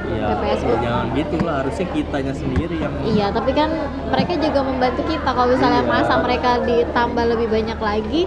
Ya, 0.10 0.28
PPSU. 0.32 0.66
ya 0.66 0.78
jangan 0.80 1.05
gitu 1.12 1.36
lah 1.41 1.55
harusnya 1.62 1.88
kitanya 1.89 2.34
sendiri 2.34 2.76
yang 2.78 2.93
Iya, 3.03 3.28
tapi 3.30 3.51
kan 3.51 3.70
mereka 4.08 4.34
juga 4.36 4.60
membantu 4.62 5.01
kita 5.03 5.28
kalau 5.28 5.49
misalnya 5.49 5.82
Iya. 5.82 5.91
masa 5.91 6.14
mereka 6.18 6.49
ditambah 6.62 7.26
lebih 7.28 7.47
banyak 7.47 7.80
lagi, 7.80 8.22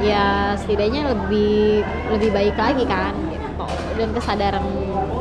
ya 0.00 0.24
setidaknya 0.54 1.10
lebih 1.10 1.82
lebih 2.08 2.30
baik 2.30 2.56
lagi 2.56 2.84
kan. 2.84 3.12
Gitu. 3.28 3.66
Dan 3.92 4.08
kesadaran 4.10 4.64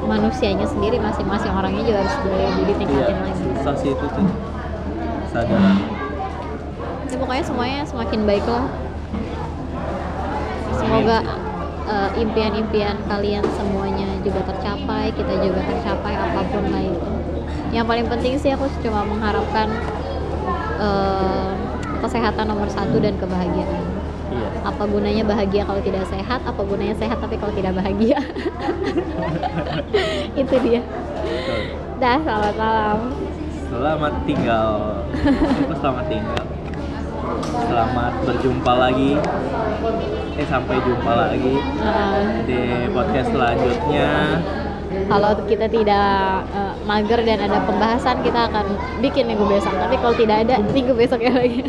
manusianya 0.02 0.66
sendiri 0.66 0.98
masing-masing 0.98 1.52
orangnya 1.52 1.84
juga 1.84 2.00
harus 2.02 2.16
lebih 2.24 2.66
ditingkatin 2.70 3.16
Iya, 3.16 3.26
lagi. 3.26 3.44
susah 3.54 3.76
sih 3.76 3.90
itu 3.92 4.06
tuh 4.08 4.28
sadar 5.30 5.60
Ya, 7.12 7.20
pokoknya 7.20 7.44
semuanya 7.44 7.82
semakin 7.84 8.20
baik 8.24 8.46
lah. 8.46 8.66
Semoga 10.74 11.18
eh, 11.84 12.10
impian-impian 12.18 12.96
kalian 13.06 13.44
semuanya 13.52 14.01
juga 14.22 14.42
tercapai, 14.46 15.12
kita 15.14 15.34
juga 15.42 15.62
tercapai 15.66 16.14
apa 16.16 16.42
pun 16.48 16.64
lah 16.70 16.84
itu. 16.86 17.12
Yang 17.72 17.86
paling 17.88 18.08
penting 18.08 18.34
sih 18.38 18.52
aku 18.54 18.70
cuma 18.86 19.04
mengharapkan 19.04 19.68
eh, 20.80 21.52
kesehatan 22.02 22.46
nomor 22.50 22.70
satu 22.70 22.98
dan 22.98 23.18
kebahagiaan. 23.18 23.84
iya 24.32 24.48
Apa 24.66 24.84
gunanya 24.90 25.24
bahagia 25.26 25.66
kalau 25.66 25.82
tidak 25.84 26.06
sehat? 26.08 26.42
Apa 26.46 26.62
gunanya 26.64 26.96
sehat 26.98 27.18
tapi 27.22 27.38
kalau 27.38 27.54
tidak 27.54 27.78
bahagia? 27.78 28.20
itu 30.42 30.56
dia. 30.66 30.82
betul. 31.22 31.62
Dah, 32.02 32.18
selamat 32.26 32.56
malam. 32.58 33.00
Selamat 33.70 34.14
tinggal. 34.26 34.72
Selamat 35.80 36.06
tinggal. 36.10 36.61
Selamat 37.42 38.14
berjumpa 38.22 38.74
lagi. 38.76 39.18
Eh 40.34 40.46
sampai 40.46 40.78
jumpa 40.80 41.12
lagi 41.12 41.56
Eh, 41.58 42.22
di 42.46 42.62
podcast 42.90 43.30
selanjutnya. 43.30 44.10
kalau 45.08 45.32
kita 45.46 45.66
tidak 45.66 46.12
eh, 46.52 46.74
mager 46.84 47.20
dan 47.22 47.40
ada 47.42 47.60
pembahasan 47.64 48.20
kita 48.22 48.46
akan 48.46 48.66
bikin 49.00 49.24
minggu 49.26 49.44
besok 49.46 49.72
tapi 49.74 49.96
kalau 49.96 50.12
tidak 50.14 50.44
ada 50.44 50.60
minggu 50.68 50.92
besoknya 50.92 51.32
lagi 51.34 51.64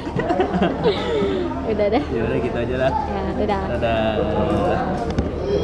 udah 1.70 1.86
deh 1.88 2.02
Ya 2.04 2.20
udah 2.20 2.38
gitu 2.40 2.56
aja 2.56 2.76
lah. 2.80 2.92
ya 2.92 3.22
udah 3.36 3.62
Dadah. 3.72 5.21